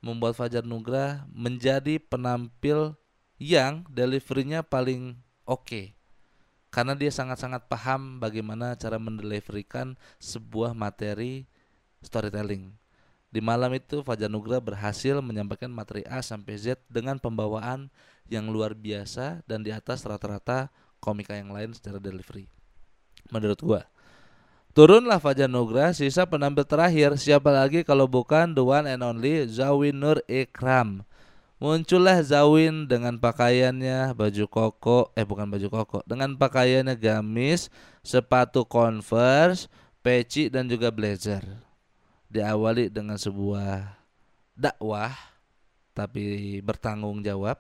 membuat 0.02 0.34
Fajar 0.34 0.66
Nugra 0.66 1.28
menjadi 1.30 2.02
penampil 2.02 2.98
yang 3.38 3.84
deliverynya 3.92 4.64
paling 4.66 5.20
oke. 5.46 5.68
Okay 5.68 5.96
karena 6.76 6.92
dia 6.92 7.08
sangat-sangat 7.08 7.72
paham 7.72 8.20
bagaimana 8.20 8.76
cara 8.76 9.00
mendeliverikan 9.00 9.96
sebuah 10.20 10.76
materi 10.76 11.48
storytelling. 12.04 12.76
Di 13.32 13.40
malam 13.40 13.72
itu 13.72 14.04
Fajar 14.04 14.28
Nugra 14.28 14.60
berhasil 14.60 15.24
menyampaikan 15.24 15.72
materi 15.72 16.04
A 16.04 16.20
sampai 16.20 16.60
Z 16.60 16.84
dengan 16.92 17.16
pembawaan 17.16 17.88
yang 18.28 18.52
luar 18.52 18.76
biasa 18.76 19.40
dan 19.48 19.64
di 19.64 19.72
atas 19.72 20.04
rata-rata 20.04 20.68
komika 21.00 21.32
yang 21.40 21.56
lain 21.56 21.72
secara 21.72 21.96
delivery. 21.96 22.52
Menurut 23.32 23.60
gua. 23.64 23.82
Turunlah 24.76 25.24
Fajar 25.24 25.48
Nugra, 25.48 25.96
sisa 25.96 26.28
penampil 26.28 26.68
terakhir 26.68 27.16
siapa 27.16 27.56
lagi 27.56 27.88
kalau 27.88 28.04
bukan 28.04 28.52
the 28.52 28.60
one 28.60 28.84
and 28.84 29.00
only 29.00 29.48
Zawin 29.48 29.96
Nur 29.96 30.20
Ikram 30.28 31.08
Muncullah 31.66 32.22
Zawin 32.22 32.86
dengan 32.86 33.18
pakaiannya 33.18 34.14
baju 34.14 34.46
koko, 34.46 35.10
eh 35.18 35.26
bukan 35.26 35.50
baju 35.50 35.66
koko, 35.74 35.98
dengan 36.06 36.38
pakaiannya 36.38 36.94
gamis, 36.94 37.74
sepatu 38.06 38.70
Converse, 38.70 39.66
peci 40.06 40.46
dan 40.46 40.70
juga 40.70 40.94
blazer. 40.94 41.42
Diawali 42.30 42.94
dengan 42.94 43.18
sebuah 43.18 43.98
dakwah 44.54 45.10
tapi 45.98 46.62
bertanggung 46.62 47.26
jawab. 47.26 47.58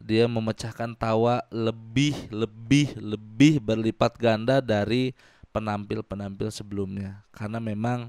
Dia 0.00 0.24
memecahkan 0.24 0.96
tawa 0.96 1.44
lebih 1.52 2.32
lebih 2.32 2.96
lebih 2.96 3.60
berlipat 3.60 4.16
ganda 4.16 4.64
dari 4.64 5.12
penampil-penampil 5.52 6.48
sebelumnya 6.48 7.20
karena 7.36 7.60
memang 7.60 8.08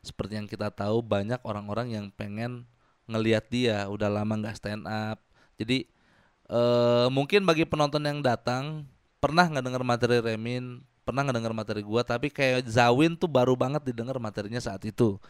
seperti 0.00 0.40
yang 0.40 0.48
kita 0.48 0.72
tahu 0.72 1.04
banyak 1.04 1.44
orang-orang 1.44 1.92
yang 1.92 2.08
pengen 2.08 2.64
ngelihat 3.04 3.44
dia 3.52 3.84
udah 3.88 4.08
lama 4.08 4.34
nggak 4.38 4.56
stand 4.56 4.84
up. 4.88 5.20
Jadi 5.60 5.86
uh, 6.48 7.08
mungkin 7.12 7.44
bagi 7.44 7.64
penonton 7.68 8.02
yang 8.04 8.20
datang 8.24 8.88
pernah 9.20 9.48
nggak 9.48 9.64
dengar 9.64 9.82
materi 9.84 10.20
Remin 10.20 10.84
pernah 11.04 11.20
nggak 11.24 11.36
dengar 11.36 11.52
materi 11.52 11.80
gua 11.84 12.00
tapi 12.00 12.32
kayak 12.32 12.64
Zawin 12.64 13.12
tuh 13.16 13.28
baru 13.28 13.52
banget 13.54 13.84
didengar 13.84 14.16
materinya 14.16 14.60
saat 14.60 14.84
itu. 14.88 15.20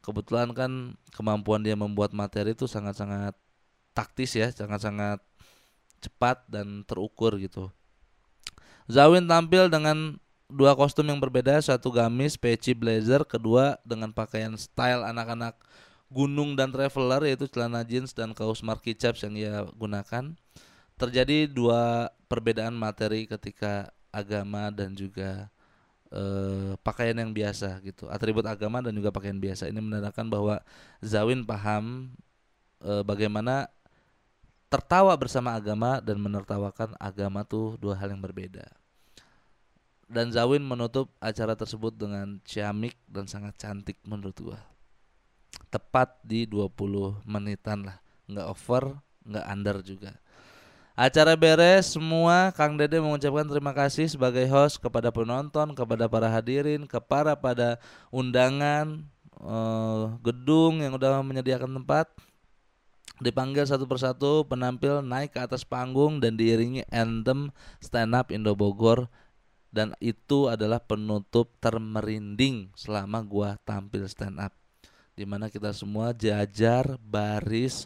Kebetulan 0.00 0.48
kan 0.56 0.96
kemampuan 1.12 1.60
dia 1.60 1.76
membuat 1.76 2.16
materi 2.16 2.56
itu 2.56 2.64
sangat-sangat 2.64 3.36
taktis 3.92 4.32
ya 4.32 4.48
sangat-sangat 4.48 5.20
cepat 6.00 6.48
dan 6.48 6.82
terukur 6.88 7.36
gitu. 7.36 7.68
Zawin 8.88 9.28
tampil 9.28 9.68
dengan 9.68 10.16
dua 10.50 10.74
kostum 10.74 11.06
yang 11.06 11.22
berbeda 11.22 11.62
satu 11.62 11.94
gamis 11.94 12.34
peci 12.34 12.74
blazer 12.74 13.22
kedua 13.22 13.78
dengan 13.86 14.10
pakaian 14.10 14.56
style 14.58 15.06
anak-anak 15.06 15.54
gunung 16.10 16.58
dan 16.58 16.74
traveler 16.74 17.30
yaitu 17.30 17.46
celana 17.46 17.86
jeans 17.86 18.10
dan 18.10 18.34
kaos 18.34 18.60
marquee 18.66 18.98
chaps 18.98 19.22
yang 19.22 19.38
ia 19.38 19.62
gunakan. 19.78 20.34
Terjadi 20.98 21.48
dua 21.48 22.12
perbedaan 22.28 22.76
materi 22.76 23.24
ketika 23.24 23.88
agama 24.12 24.68
dan 24.74 24.92
juga 24.92 25.48
eh, 26.12 26.74
pakaian 26.82 27.16
yang 27.16 27.32
biasa 27.32 27.80
gitu. 27.86 28.10
Atribut 28.10 28.44
agama 28.44 28.82
dan 28.84 28.92
juga 28.92 29.14
pakaian 29.14 29.38
biasa. 29.38 29.70
Ini 29.70 29.80
menandakan 29.80 30.26
bahwa 30.28 30.60
Zawin 31.00 31.46
paham 31.46 32.12
eh, 32.84 33.02
bagaimana 33.06 33.70
tertawa 34.68 35.14
bersama 35.16 35.56
agama 35.56 36.02
dan 36.02 36.20
menertawakan 36.20 36.94
agama 37.00 37.46
tuh 37.46 37.78
dua 37.80 37.96
hal 37.96 38.12
yang 38.12 38.20
berbeda. 38.20 38.66
Dan 40.10 40.34
Zawin 40.34 40.66
menutup 40.66 41.14
acara 41.22 41.54
tersebut 41.54 41.94
dengan 41.94 42.42
ciamik 42.42 42.98
dan 43.06 43.30
sangat 43.30 43.54
cantik 43.56 43.94
menurut 44.02 44.34
gua 44.42 44.69
tepat 45.70 46.18
di 46.26 46.44
20 46.44 47.22
menitan 47.24 47.86
lah. 47.86 47.98
Nggak 48.26 48.46
over 48.50 48.84
nggak 49.24 49.46
under 49.46 49.76
juga. 49.84 50.12
Acara 51.00 51.32
beres 51.32 51.96
semua, 51.96 52.52
Kang 52.52 52.76
Dede 52.76 53.00
mengucapkan 53.00 53.48
terima 53.48 53.72
kasih 53.72 54.04
sebagai 54.04 54.44
host 54.52 54.76
kepada 54.76 55.08
penonton, 55.08 55.72
kepada 55.72 56.04
para 56.10 56.28
hadirin, 56.28 56.84
kepada 56.84 57.32
pada 57.32 57.80
undangan 58.12 59.00
uh, 59.40 60.12
gedung 60.20 60.84
yang 60.84 60.92
udah 60.92 61.24
menyediakan 61.24 61.80
tempat. 61.80 62.10
Dipanggil 63.16 63.64
satu 63.64 63.88
persatu 63.88 64.44
penampil 64.44 65.00
naik 65.00 65.36
ke 65.36 65.40
atas 65.40 65.64
panggung 65.64 66.20
dan 66.20 66.36
diiringi 66.36 66.84
anthem 66.92 67.48
stand 67.80 68.12
up 68.12 68.28
Indo 68.28 68.52
Bogor. 68.52 69.08
Dan 69.70 69.94
itu 70.02 70.50
adalah 70.52 70.82
penutup 70.82 71.54
termerinding 71.62 72.74
selama 72.74 73.22
gua 73.24 73.56
tampil 73.64 74.04
stand 74.04 74.36
up 74.36 74.59
di 75.20 75.28
mana 75.28 75.52
kita 75.52 75.76
semua 75.76 76.16
jajar 76.16 76.96
baris 77.04 77.84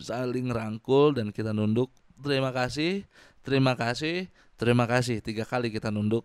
saling 0.00 0.48
rangkul 0.48 1.12
dan 1.12 1.28
kita 1.28 1.52
nunduk. 1.52 1.92
Terima 2.24 2.56
kasih 2.56 3.04
terima 3.44 3.76
kasih 3.76 4.32
terima 4.56 4.88
kasih. 4.88 5.20
Tiga 5.20 5.44
kali 5.44 5.68
kita 5.68 5.92
nunduk. 5.92 6.24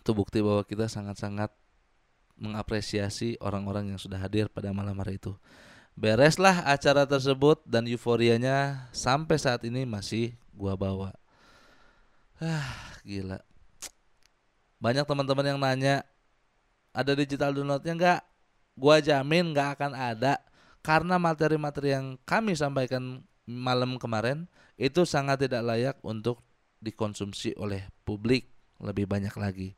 Itu 0.00 0.16
bukti 0.16 0.40
bahwa 0.40 0.64
kita 0.64 0.88
sangat-sangat 0.88 1.52
mengapresiasi 2.40 3.36
orang-orang 3.44 3.92
yang 3.92 4.00
sudah 4.00 4.16
hadir 4.16 4.48
pada 4.48 4.72
malam 4.72 4.96
hari 4.96 5.20
itu. 5.20 5.36
Bereslah 5.92 6.64
acara 6.64 7.04
tersebut 7.04 7.60
dan 7.68 7.84
euforianya 7.84 8.88
sampai 8.96 9.36
saat 9.36 9.60
ini 9.68 9.84
masih 9.84 10.32
gua 10.56 10.72
bawa. 10.72 11.12
Ah 12.40 12.96
gila. 13.04 13.44
Banyak 14.80 15.04
teman-teman 15.04 15.44
yang 15.44 15.58
nanya 15.60 16.06
ada 16.96 17.12
digital 17.12 17.52
downloadnya 17.52 17.92
enggak 17.92 18.20
gua 18.78 19.02
jamin 19.02 19.50
nggak 19.50 19.68
akan 19.74 19.92
ada 19.92 20.38
karena 20.86 21.18
materi-materi 21.18 21.92
yang 21.98 22.14
kami 22.22 22.54
sampaikan 22.54 23.26
malam 23.44 23.98
kemarin 23.98 24.46
itu 24.78 25.02
sangat 25.02 25.44
tidak 25.44 25.66
layak 25.66 25.96
untuk 26.06 26.40
dikonsumsi 26.78 27.58
oleh 27.58 27.90
publik 28.06 28.46
lebih 28.78 29.10
banyak 29.10 29.34
lagi. 29.34 29.74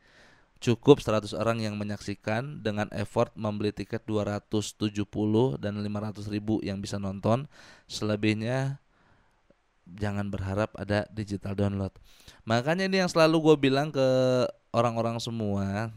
Cukup 0.60 1.00
100 1.00 1.32
orang 1.32 1.64
yang 1.64 1.80
menyaksikan 1.80 2.60
dengan 2.60 2.92
effort 2.92 3.32
membeli 3.32 3.72
tiket 3.72 4.04
270 4.04 4.92
dan 5.56 5.80
500 5.80 6.28
ribu 6.28 6.60
yang 6.60 6.84
bisa 6.84 7.00
nonton. 7.00 7.48
Selebihnya 7.88 8.76
jangan 9.88 10.28
berharap 10.28 10.76
ada 10.76 11.08
digital 11.08 11.56
download. 11.56 11.96
Makanya 12.44 12.92
ini 12.92 13.00
yang 13.00 13.08
selalu 13.08 13.40
gue 13.40 13.56
bilang 13.56 13.88
ke 13.88 14.04
orang-orang 14.76 15.16
semua. 15.16 15.88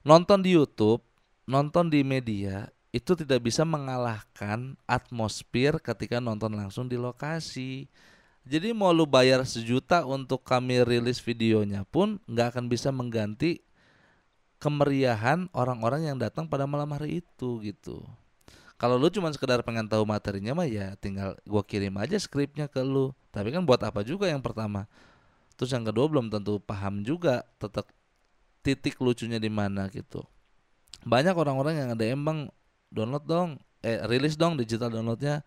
Nonton 0.00 0.40
di 0.40 0.56
YouTube, 0.56 1.04
nonton 1.50 1.90
di 1.90 2.06
media 2.06 2.70
itu 2.94 3.18
tidak 3.18 3.42
bisa 3.42 3.66
mengalahkan 3.66 4.78
atmosfer 4.86 5.82
ketika 5.82 6.22
nonton 6.22 6.54
langsung 6.54 6.86
di 6.86 6.94
lokasi. 6.94 7.90
Jadi 8.46 8.70
mau 8.70 8.94
lu 8.94 9.04
bayar 9.04 9.42
sejuta 9.42 10.06
untuk 10.06 10.46
kami 10.46 10.86
rilis 10.86 11.18
videonya 11.18 11.82
pun 11.86 12.22
nggak 12.30 12.56
akan 12.56 12.66
bisa 12.70 12.94
mengganti 12.94 13.62
kemeriahan 14.62 15.50
orang-orang 15.50 16.06
yang 16.06 16.16
datang 16.16 16.46
pada 16.46 16.70
malam 16.70 16.88
hari 16.94 17.22
itu 17.22 17.58
gitu. 17.66 18.06
Kalau 18.80 18.96
lu 18.96 19.12
cuma 19.12 19.28
sekedar 19.28 19.60
pengen 19.60 19.84
tahu 19.84 20.08
materinya 20.08 20.56
mah 20.56 20.64
ya 20.64 20.96
tinggal 20.96 21.36
gua 21.44 21.60
kirim 21.60 22.00
aja 22.00 22.16
skripnya 22.16 22.64
ke 22.70 22.80
lu. 22.80 23.12
Tapi 23.28 23.52
kan 23.52 23.62
buat 23.66 23.82
apa 23.84 24.00
juga 24.06 24.26
yang 24.26 24.40
pertama. 24.40 24.88
Terus 25.54 25.70
yang 25.76 25.84
kedua 25.84 26.08
belum 26.08 26.32
tentu 26.32 26.56
paham 26.58 27.04
juga 27.04 27.44
tetap 27.60 27.92
titik 28.64 28.96
lucunya 28.98 29.36
di 29.36 29.52
mana 29.52 29.86
gitu. 29.92 30.24
Banyak 31.04 31.34
orang-orang 31.36 31.74
yang 31.80 31.88
ada 31.92 32.04
emang 32.04 32.52
download 32.92 33.24
dong, 33.24 33.50
eh 33.80 34.00
rilis 34.04 34.36
dong 34.36 34.60
digital 34.60 34.92
downloadnya 34.92 35.46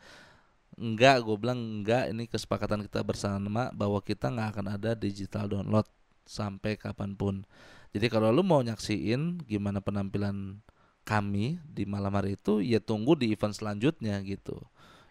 Enggak, 0.74 1.22
gue 1.22 1.36
bilang 1.38 1.60
enggak. 1.60 2.10
Ini 2.10 2.26
kesepakatan 2.26 2.82
kita 2.86 3.06
bersama 3.06 3.70
bahwa 3.74 4.02
kita 4.02 4.34
nggak 4.34 4.58
akan 4.58 4.66
ada 4.74 4.92
digital 4.98 5.46
download 5.46 5.86
sampai 6.26 6.80
kapan 6.80 7.14
pun. 7.14 7.46
Jadi 7.94 8.10
kalau 8.10 8.34
lu 8.34 8.42
mau 8.42 8.66
nyaksiin 8.66 9.46
gimana 9.46 9.84
penampilan 9.84 10.66
kami 11.06 11.62
di 11.68 11.86
malam 11.86 12.16
hari 12.18 12.40
itu, 12.40 12.64
ya 12.64 12.82
tunggu 12.82 13.14
di 13.14 13.30
event 13.36 13.54
selanjutnya 13.54 14.18
gitu. 14.26 14.58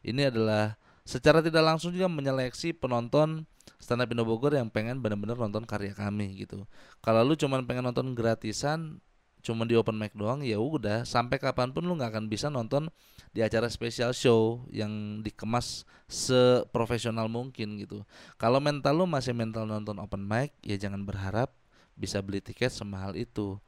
Ini 0.03 0.35
adalah 0.35 0.75
secara 1.07 1.39
tidak 1.39 1.63
langsung 1.63 1.95
juga 1.95 2.11
menyeleksi 2.11 2.75
penonton 2.75 3.47
stand 3.79 4.03
up 4.03 4.11
Indo 4.11 4.27
Bogor 4.27 4.59
yang 4.59 4.67
pengen 4.67 4.99
benar-benar 4.99 5.39
nonton 5.39 5.63
karya 5.63 5.95
kami 5.95 6.43
gitu. 6.43 6.67
Kalau 6.99 7.23
lu 7.23 7.39
cuma 7.39 7.63
pengen 7.63 7.87
nonton 7.87 8.19
gratisan, 8.19 8.99
cuma 9.43 9.67
di 9.67 9.75
open 9.75 9.99
mic 9.99 10.15
doang, 10.15 10.41
ya 10.47 10.57
udah 10.63 11.03
sampai 11.03 11.37
kapan 11.43 11.75
pun 11.75 11.83
lu 11.83 11.99
nggak 11.99 12.15
akan 12.15 12.27
bisa 12.31 12.47
nonton 12.47 12.87
di 13.35 13.43
acara 13.43 13.67
special 13.67 14.15
show 14.15 14.63
yang 14.71 15.21
dikemas 15.21 15.83
seprofesional 16.07 17.27
mungkin 17.27 17.77
gitu. 17.83 18.07
Kalau 18.39 18.63
mental 18.63 19.03
lu 19.03 19.07
masih 19.11 19.35
mental 19.35 19.67
nonton 19.67 19.99
open 19.99 20.23
mic, 20.23 20.55
ya 20.63 20.79
jangan 20.79 21.03
berharap 21.03 21.51
bisa 21.99 22.23
beli 22.23 22.39
tiket 22.39 22.71
semahal 22.71 23.19
itu. 23.19 23.59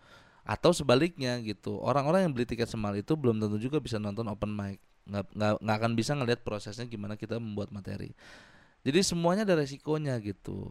Atau 0.45 0.77
sebaliknya 0.77 1.41
gitu, 1.41 1.81
orang-orang 1.81 2.29
yang 2.29 2.33
beli 2.37 2.45
tiket 2.45 2.69
semahal 2.69 3.01
itu 3.01 3.17
belum 3.17 3.41
tentu 3.41 3.57
juga 3.59 3.81
bisa 3.83 3.97
nonton 3.99 4.29
open 4.31 4.53
mic. 4.53 4.79
Nggak, 5.05 5.25
nggak, 5.37 5.53
nggak 5.61 5.77
akan 5.81 5.93
bisa 5.97 6.13
ngelihat 6.17 6.41
prosesnya 6.47 6.85
gimana 6.87 7.19
kita 7.19 7.37
membuat 7.37 7.73
materi. 7.73 8.13
Jadi 8.85 9.01
semuanya 9.01 9.49
ada 9.49 9.57
resikonya 9.59 10.21
gitu. 10.21 10.71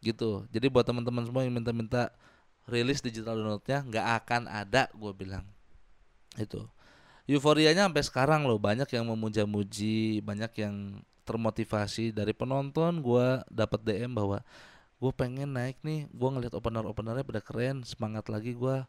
Gitu. 0.00 0.48
Jadi 0.48 0.66
buat 0.72 0.88
teman-teman 0.88 1.28
semua 1.28 1.44
yang 1.44 1.52
minta-minta 1.52 2.08
rilis 2.64 3.04
digital 3.04 3.36
downloadnya 3.36 3.84
nggak 3.84 4.06
akan 4.24 4.42
ada 4.48 4.88
gue 4.92 5.12
bilang. 5.12 5.44
Itu. 6.36 6.64
Euforianya 7.24 7.88
sampai 7.88 8.04
sekarang 8.04 8.44
loh 8.44 8.60
banyak 8.60 8.88
yang 8.92 9.08
memuja-muji 9.08 10.20
banyak 10.20 10.52
yang 10.60 11.00
termotivasi 11.24 12.12
dari 12.12 12.36
penonton. 12.36 13.00
Gue 13.00 13.40
dapat 13.48 13.80
DM 13.80 14.12
bahwa 14.12 14.44
gue 15.00 15.12
pengen 15.16 15.56
naik 15.56 15.80
nih. 15.80 16.08
Gue 16.12 16.28
ngeliat 16.28 16.52
opener 16.52 16.84
openernya 16.84 17.24
pada 17.24 17.40
keren 17.40 17.84
semangat 17.84 18.28
lagi 18.28 18.52
gue 18.52 18.84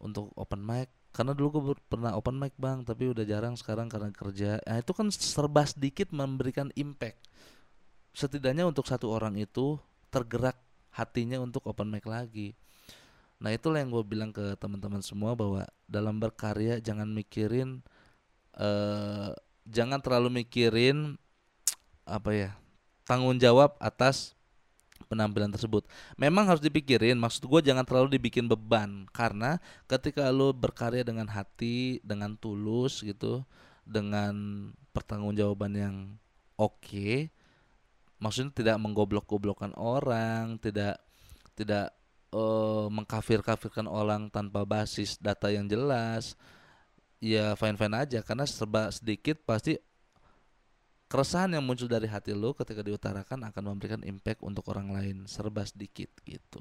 untuk 0.00 0.32
open 0.36 0.60
mic. 0.60 0.92
Karena 1.08 1.32
dulu 1.32 1.72
gue 1.72 1.74
pernah 1.88 2.12
open 2.12 2.36
mic 2.36 2.52
bang 2.60 2.84
tapi 2.84 3.08
udah 3.08 3.24
jarang 3.24 3.56
sekarang 3.56 3.88
karena 3.88 4.12
kerja. 4.12 4.60
Nah 4.68 4.76
itu 4.80 4.92
kan 4.92 5.08
serba 5.08 5.64
sedikit 5.64 6.12
memberikan 6.12 6.68
impact. 6.76 7.24
Setidaknya 8.12 8.68
untuk 8.68 8.84
satu 8.84 9.08
orang 9.08 9.36
itu 9.40 9.80
tergerak 10.12 10.60
hatinya 10.92 11.40
untuk 11.40 11.64
open 11.68 11.88
mic 11.88 12.04
lagi 12.04 12.56
Nah 13.38 13.54
itulah 13.54 13.78
yang 13.78 13.94
gue 13.94 14.04
bilang 14.04 14.30
ke 14.34 14.58
teman-teman 14.58 15.02
semua 15.02 15.38
bahwa 15.38 15.62
dalam 15.86 16.18
berkarya 16.18 16.82
jangan 16.82 17.06
mikirin, 17.06 17.82
uh, 18.58 19.30
jangan 19.62 20.02
terlalu 20.02 20.42
mikirin 20.42 21.14
apa 22.08 22.30
ya 22.32 22.50
tanggung 23.06 23.38
jawab 23.38 23.78
atas 23.78 24.34
penampilan 25.06 25.54
tersebut. 25.54 25.86
Memang 26.18 26.50
harus 26.50 26.60
dipikirin, 26.60 27.16
maksud 27.16 27.46
gue 27.46 27.60
jangan 27.64 27.86
terlalu 27.86 28.18
dibikin 28.18 28.50
beban 28.50 29.06
karena 29.14 29.62
ketika 29.86 30.28
lo 30.34 30.50
berkarya 30.52 31.06
dengan 31.06 31.30
hati, 31.30 32.02
dengan 32.02 32.34
tulus 32.36 33.00
gitu, 33.00 33.46
dengan 33.86 34.68
pertanggungjawaban 34.90 35.72
yang 35.78 35.96
oke, 36.58 36.76
okay, 36.82 37.30
maksudnya 38.18 38.52
tidak 38.52 38.76
menggoblok-goblokkan 38.82 39.72
orang, 39.78 40.58
tidak 40.58 40.98
tidak 41.54 41.97
uh, 42.32 42.86
mengkafir-kafirkan 42.92 43.88
orang 43.88 44.28
tanpa 44.28 44.64
basis 44.64 45.16
data 45.20 45.48
yang 45.48 45.68
jelas 45.68 46.34
ya 47.22 47.54
fine-fine 47.58 47.94
aja. 47.94 48.20
Karena 48.24 48.44
serba 48.44 48.92
sedikit 48.92 49.40
pasti 49.44 49.76
keresahan 51.08 51.56
yang 51.56 51.64
muncul 51.64 51.88
dari 51.88 52.04
hati 52.06 52.36
lo 52.36 52.52
ketika 52.52 52.84
diutarakan 52.84 53.48
akan 53.48 53.62
memberikan 53.74 54.00
impact 54.04 54.44
untuk 54.44 54.68
orang 54.68 54.92
lain 54.92 55.16
serba 55.24 55.64
sedikit 55.64 56.12
gitu. 56.28 56.60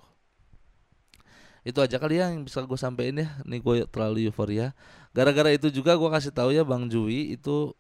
Itu 1.68 1.84
aja 1.84 2.00
kali 2.00 2.24
ya 2.24 2.32
yang 2.32 2.48
bisa 2.48 2.64
gue 2.64 2.80
sampaikan 2.80 3.28
ya. 3.28 3.28
Nih 3.44 3.60
gue 3.60 3.84
terlalu 3.92 4.32
euforia. 4.32 4.72
Gara-gara 5.12 5.52
itu 5.52 5.68
juga 5.68 6.00
gue 6.00 6.08
kasih 6.08 6.32
tahu 6.32 6.56
ya 6.56 6.64
bang 6.64 6.88
Jui 6.88 7.36
itu 7.36 7.76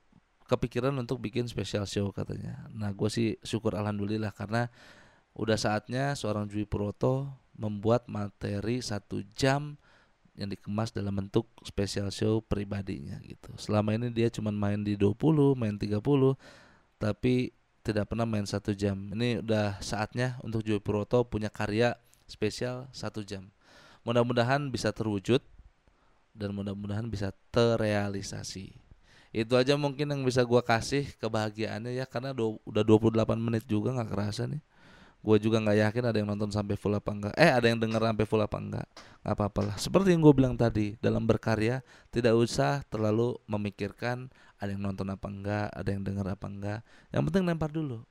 kepikiran 0.47 0.91
untuk 1.00 1.23
bikin 1.23 1.47
special 1.47 1.88
show 1.88 2.12
katanya. 2.12 2.67
Nah 2.76 2.91
gue 2.91 3.08
sih 3.08 3.39
syukur 3.47 3.80
alhamdulillah 3.80 4.36
karena 4.36 4.67
udah 5.39 5.56
saatnya 5.56 6.19
seorang 6.19 6.52
Jui 6.52 6.67
Puroto 6.67 7.32
membuat 7.58 8.06
materi 8.06 8.80
satu 8.80 9.26
jam 9.34 9.76
yang 10.38 10.54
dikemas 10.54 10.93
dalam 10.93 11.17
bentuk 11.17 11.50
special 11.65 12.13
show 12.13 12.39
pribadinya 12.46 13.17
gitu. 13.26 13.50
Selama 13.58 13.98
ini 13.98 14.13
dia 14.13 14.30
cuma 14.30 14.54
main 14.54 14.78
di 14.86 14.93
20, 14.93 15.58
main 15.58 15.74
30, 15.74 15.98
tapi 17.02 17.52
tidak 17.82 18.13
pernah 18.13 18.30
main 18.30 18.46
satu 18.46 18.78
jam. 18.78 18.93
Ini 19.17 19.41
udah 19.41 19.82
saatnya 19.82 20.38
untuk 20.46 20.62
Joy 20.62 20.78
Puroto 20.78 21.26
punya 21.26 21.50
karya 21.50 21.98
spesial 22.30 22.86
satu 22.93 23.26
jam. 23.26 23.50
Mudah-mudahan 24.06 24.70
bisa 24.70 24.93
terwujud 24.93 25.41
dan 26.38 26.54
mudah-mudahan 26.54 27.10
bisa 27.10 27.34
terrealisasi. 27.50 28.78
Itu 29.34 29.58
aja 29.58 29.74
mungkin 29.74 30.13
yang 30.13 30.22
bisa 30.22 30.46
gua 30.46 30.62
kasih 30.62 31.10
kebahagiaannya 31.17 31.98
ya 31.98 32.06
karena 32.06 32.32
udah 32.38 32.84
28 32.86 33.26
menit 33.41 33.65
juga 33.65 33.91
nggak 33.98 34.10
kerasa 34.13 34.46
nih 34.46 34.62
gue 35.21 35.38
juga 35.41 35.58
nggak 35.60 35.77
yakin 35.89 36.03
ada 36.08 36.17
yang 36.17 36.30
nonton 36.30 36.49
sampai 36.53 36.80
full 36.80 36.93
apa 36.95 37.12
enggak 37.12 37.34
eh 37.36 37.51
ada 37.51 37.67
yang 37.67 37.82
denger 37.82 37.99
sampai 37.99 38.25
full 38.25 38.41
apa 38.43 38.58
enggak 38.58 38.88
nggak 39.25 39.36
apa-apa 39.36 39.62
lah. 39.73 39.75
Seperti 39.75 40.15
yang 40.15 40.21
gue 40.23 40.34
bilang 40.34 40.56
tadi 40.56 40.95
dalam 41.03 41.27
berkarya 41.27 41.84
tidak 42.13 42.38
usah 42.38 42.86
terlalu 42.88 43.36
memikirkan 43.49 44.32
ada 44.58 44.69
yang 44.71 44.82
nonton 44.82 45.10
apa 45.12 45.27
enggak 45.27 45.67
ada 45.73 45.89
yang 45.89 46.03
denger 46.06 46.25
apa 46.32 46.47
enggak 46.47 46.80
yang 47.12 47.23
penting 47.27 47.43
lempar 47.43 47.69
dulu. 47.73 48.06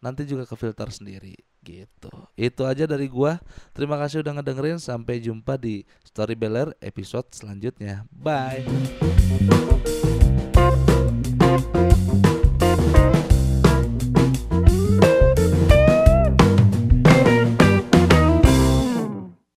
Nanti 0.00 0.24
juga 0.28 0.46
ke 0.46 0.54
filter 0.54 0.88
sendiri 0.92 1.36
gitu. 1.66 2.12
Itu 2.38 2.62
aja 2.62 2.86
dari 2.86 3.10
gua. 3.10 3.42
Terima 3.74 3.98
kasih 3.98 4.22
udah 4.22 4.38
ngedengerin. 4.38 4.78
Sampai 4.78 5.18
jumpa 5.18 5.58
di 5.58 5.82
Story 6.06 6.38
Beller 6.38 6.70
episode 6.78 7.26
selanjutnya. 7.34 8.06
Bye 8.14 8.62